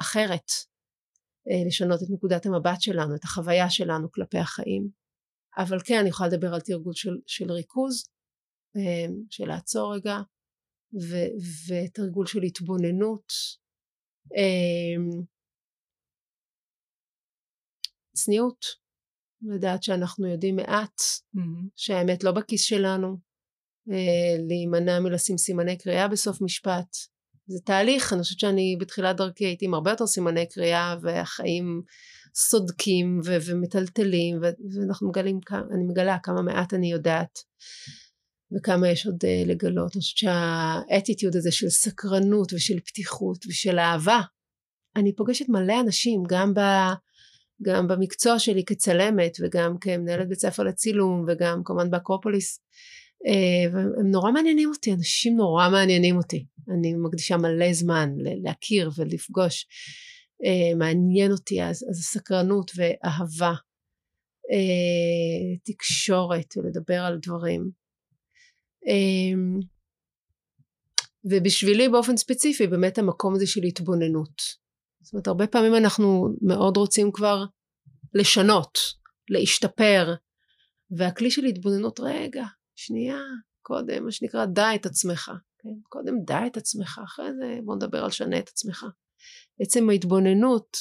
אחרת, 0.00 0.50
אה, 1.48 1.68
לשנות 1.68 2.02
את 2.02 2.08
נקודת 2.10 2.46
המבט 2.46 2.80
שלנו, 2.80 3.14
את 3.14 3.24
החוויה 3.24 3.70
שלנו 3.70 4.12
כלפי 4.12 4.38
החיים. 4.38 4.88
אבל 5.58 5.78
כן, 5.84 5.98
אני 6.00 6.08
יכולה 6.08 6.28
לדבר 6.28 6.54
על 6.54 6.60
תרגול 6.60 6.92
של, 6.94 7.16
של 7.26 7.52
ריכוז, 7.52 8.08
אה, 8.76 9.06
של 9.30 9.46
לעצור 9.46 9.94
רגע, 9.94 10.16
ו, 10.94 11.14
ותרגול 11.68 12.26
של 12.26 12.42
התבוננות. 12.42 13.32
אה, 14.36 15.22
צניעות, 18.14 18.66
לדעת 19.42 19.82
שאנחנו 19.82 20.26
יודעים 20.26 20.56
מעט. 20.56 21.00
שהאמת 21.76 22.24
לא 22.24 22.32
בכיס 22.32 22.62
שלנו, 22.62 23.16
אה, 23.90 24.36
להימנע 24.48 25.00
מלשים 25.00 25.38
סימני 25.38 25.78
קריאה 25.78 26.08
בסוף 26.08 26.42
משפט. 26.42 26.96
זה 27.46 27.58
תהליך, 27.64 28.12
אני 28.12 28.22
חושבת 28.22 28.38
שאני 28.38 28.76
בתחילת 28.80 29.16
דרכי 29.16 29.44
הייתי 29.44 29.64
עם 29.64 29.74
הרבה 29.74 29.90
יותר 29.90 30.06
סימני 30.06 30.48
קריאה 30.48 30.96
והחיים 31.02 31.82
סודקים 32.34 33.20
ו- 33.24 33.36
ומטלטלים 33.46 34.38
ו- 34.42 34.80
ואנחנו 34.80 35.08
מגלים, 35.08 35.40
אני 35.74 35.84
מגלה 35.84 36.18
כמה 36.22 36.42
מעט 36.42 36.74
אני 36.74 36.92
יודעת 36.92 37.38
וכמה 38.52 38.88
יש 38.88 39.06
עוד 39.06 39.24
uh, 39.24 39.48
לגלות. 39.48 39.96
אני 39.96 40.00
חושבת 40.00 40.16
שהאטיטיוד 40.16 41.36
הזה 41.36 41.52
של 41.52 41.68
סקרנות 41.68 42.52
ושל 42.52 42.80
פתיחות 42.80 43.46
ושל 43.48 43.78
אהבה, 43.78 44.20
אני 44.96 45.16
פוגשת 45.16 45.48
מלא 45.48 45.80
אנשים 45.80 46.22
גם 46.28 46.54
ב... 46.54 46.60
גם 47.62 47.88
במקצוע 47.88 48.38
שלי 48.38 48.64
כצלמת 48.64 49.36
וגם 49.40 49.78
כמנהלת 49.80 50.28
בית 50.28 50.38
ספר 50.38 50.62
לצילום 50.62 51.24
וגם 51.28 51.62
כמובן 51.64 51.90
באקרופוליס 51.90 52.60
אה, 53.26 53.72
והם 53.72 54.10
נורא 54.10 54.30
מעניינים 54.30 54.68
אותי, 54.68 54.92
אנשים 54.92 55.36
נורא 55.36 55.68
מעניינים 55.70 56.16
אותי. 56.16 56.46
אני 56.78 56.94
מקדישה 56.94 57.36
מלא 57.36 57.72
זמן 57.72 58.10
להכיר 58.44 58.90
ולפגוש. 58.96 59.66
אה, 60.44 60.74
מעניין 60.78 61.32
אותי 61.32 61.62
אז, 61.62 61.86
אז 61.90 61.96
סקרנות 61.96 62.70
ואהבה, 62.76 63.52
אה, 64.52 65.56
תקשורת 65.64 66.56
ולדבר 66.56 67.00
על 67.00 67.18
דברים. 67.22 67.85
ובשבילי 71.24 71.88
באופן 71.88 72.16
ספציפי 72.16 72.66
באמת 72.66 72.98
המקום 72.98 73.34
הזה 73.34 73.46
של 73.46 73.62
התבוננות. 73.62 74.42
זאת 75.02 75.12
אומרת 75.12 75.26
הרבה 75.26 75.46
פעמים 75.46 75.74
אנחנו 75.74 76.28
מאוד 76.42 76.76
רוצים 76.76 77.12
כבר 77.12 77.44
לשנות, 78.14 78.78
להשתפר 79.30 80.14
והכלי 80.90 81.30
של 81.30 81.44
התבוננות 81.44 82.00
רגע 82.00 82.44
שנייה 82.76 83.20
קודם 83.62 84.04
מה 84.04 84.10
שנקרא 84.10 84.44
דע 84.44 84.74
את 84.74 84.86
עצמך 84.86 85.30
כן? 85.58 85.80
קודם 85.88 86.14
דע 86.24 86.46
את 86.46 86.56
עצמך 86.56 87.00
אחרי 87.04 87.26
זה 87.40 87.58
בוא 87.64 87.76
נדבר 87.76 88.04
על 88.04 88.10
שנה 88.10 88.38
את 88.38 88.48
עצמך 88.48 88.86
עצם 89.60 89.90
ההתבוננות 89.90 90.76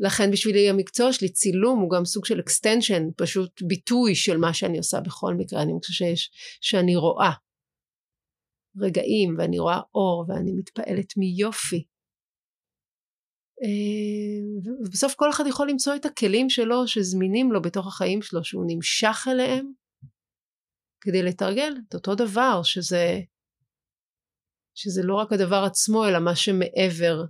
לכן 0.00 0.30
בשבילי 0.30 0.70
המקצוע 0.70 1.12
שלי 1.12 1.28
צילום 1.28 1.80
הוא 1.80 1.90
גם 1.90 2.04
סוג 2.04 2.24
של 2.24 2.40
extension 2.40 3.02
פשוט 3.16 3.62
ביטוי 3.62 4.14
של 4.14 4.36
מה 4.36 4.54
שאני 4.54 4.78
עושה 4.78 5.00
בכל 5.00 5.34
מקרה 5.34 5.62
אני 5.62 5.72
חושבת 5.72 5.96
שיש 5.96 6.30
שאני 6.60 6.96
רואה 6.96 7.30
רגעים 8.80 9.34
ואני 9.38 9.58
רואה 9.58 9.80
אור 9.94 10.24
ואני 10.28 10.52
מתפעלת 10.52 11.16
מיופי 11.16 11.84
אה, 13.62 14.72
ובסוף 14.86 15.14
כל 15.14 15.30
אחד 15.30 15.44
יכול 15.48 15.68
למצוא 15.70 15.96
את 15.96 16.04
הכלים 16.04 16.50
שלו 16.50 16.88
שזמינים 16.88 17.52
לו 17.52 17.62
בתוך 17.62 17.86
החיים 17.86 18.22
שלו 18.22 18.44
שהוא 18.44 18.64
נמשך 18.66 19.26
אליהם 19.30 19.72
כדי 21.00 21.22
לתרגל 21.22 21.74
את 21.88 21.94
אותו 21.94 22.14
דבר 22.14 22.60
שזה 22.62 23.20
שזה 24.74 25.02
לא 25.04 25.14
רק 25.14 25.32
הדבר 25.32 25.64
עצמו 25.66 26.08
אלא 26.08 26.18
מה 26.18 26.36
שמעבר 26.36 27.24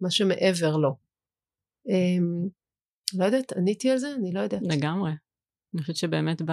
מה 0.00 0.10
שמעבר 0.10 0.76
לו. 0.76 1.09
אמ, 1.90 2.48
לא 3.18 3.24
יודעת, 3.24 3.52
עניתי 3.52 3.90
על 3.90 3.98
זה? 3.98 4.14
אני 4.14 4.32
לא 4.32 4.40
יודעת. 4.40 4.62
לגמרי. 4.62 5.10
אני 5.74 5.82
חושבת 5.82 5.96
שבאמת 5.96 6.42
ב... 6.42 6.52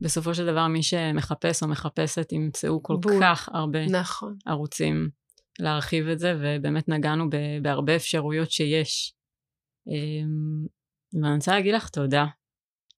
בסופו 0.00 0.34
של 0.34 0.46
דבר 0.46 0.66
מי 0.66 0.82
שמחפש 0.82 1.62
או 1.62 1.68
מחפשת 1.68 2.32
ימצאו 2.32 2.82
כל 2.82 2.96
בול. 3.00 3.12
כך 3.22 3.48
הרבה 3.52 3.86
נכון. 3.86 4.36
ערוצים 4.46 5.10
להרחיב 5.58 6.08
את 6.08 6.18
זה, 6.18 6.34
ובאמת 6.40 6.88
נגענו 6.88 7.24
בהרבה 7.62 7.96
אפשרויות 7.96 8.50
שיש. 8.50 9.14
אמ, 9.88 10.66
ואני 11.22 11.34
רוצה 11.34 11.52
להגיד 11.52 11.74
לך 11.74 11.88
תודה 11.88 12.26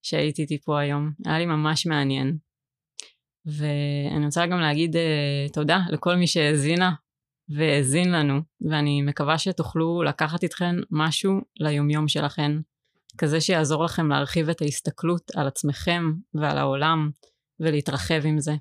שהיית 0.02 0.38
איתי 0.38 0.58
פה 0.60 0.80
היום, 0.80 1.10
היה 1.26 1.38
לי 1.38 1.46
ממש 1.46 1.86
מעניין. 1.86 2.38
ואני 3.46 4.24
רוצה 4.24 4.46
גם 4.46 4.60
להגיד 4.60 4.96
uh, 4.96 5.52
תודה 5.52 5.78
לכל 5.90 6.16
מי 6.16 6.26
שהאזינה 6.26 6.92
והאזין 7.56 8.12
לנו, 8.12 8.40
ואני 8.70 9.02
מקווה 9.02 9.38
שתוכלו 9.38 10.02
לקחת 10.02 10.42
איתכן 10.42 10.74
משהו 10.90 11.40
ליומיום 11.60 12.08
שלכן, 12.08 12.52
כזה 13.18 13.40
שיעזור 13.40 13.84
לכם 13.84 14.08
להרחיב 14.08 14.48
את 14.48 14.62
ההסתכלות 14.62 15.30
על 15.36 15.46
עצמכם 15.46 16.12
ועל 16.34 16.58
העולם 16.58 17.10
ולהתרחב 17.60 18.26
עם 18.26 18.40
זה. 18.40 18.52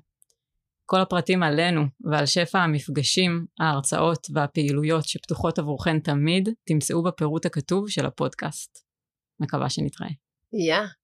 כל 0.86 1.00
הפרטים 1.00 1.42
עלינו 1.42 1.82
ועל 2.00 2.26
שפע 2.26 2.58
המפגשים, 2.58 3.46
ההרצאות 3.60 4.26
והפעילויות 4.34 5.04
שפתוחות 5.04 5.58
עבורכן 5.58 5.98
תמיד, 5.98 6.48
תמצאו 6.64 7.02
בפירוט 7.02 7.46
הכתוב 7.46 7.88
של 7.88 8.06
הפודקאסט. 8.06 8.78
מקווה 9.40 9.70
שנתראה. 9.70 10.10
יא. 10.52 10.80
Yeah. 10.80 11.01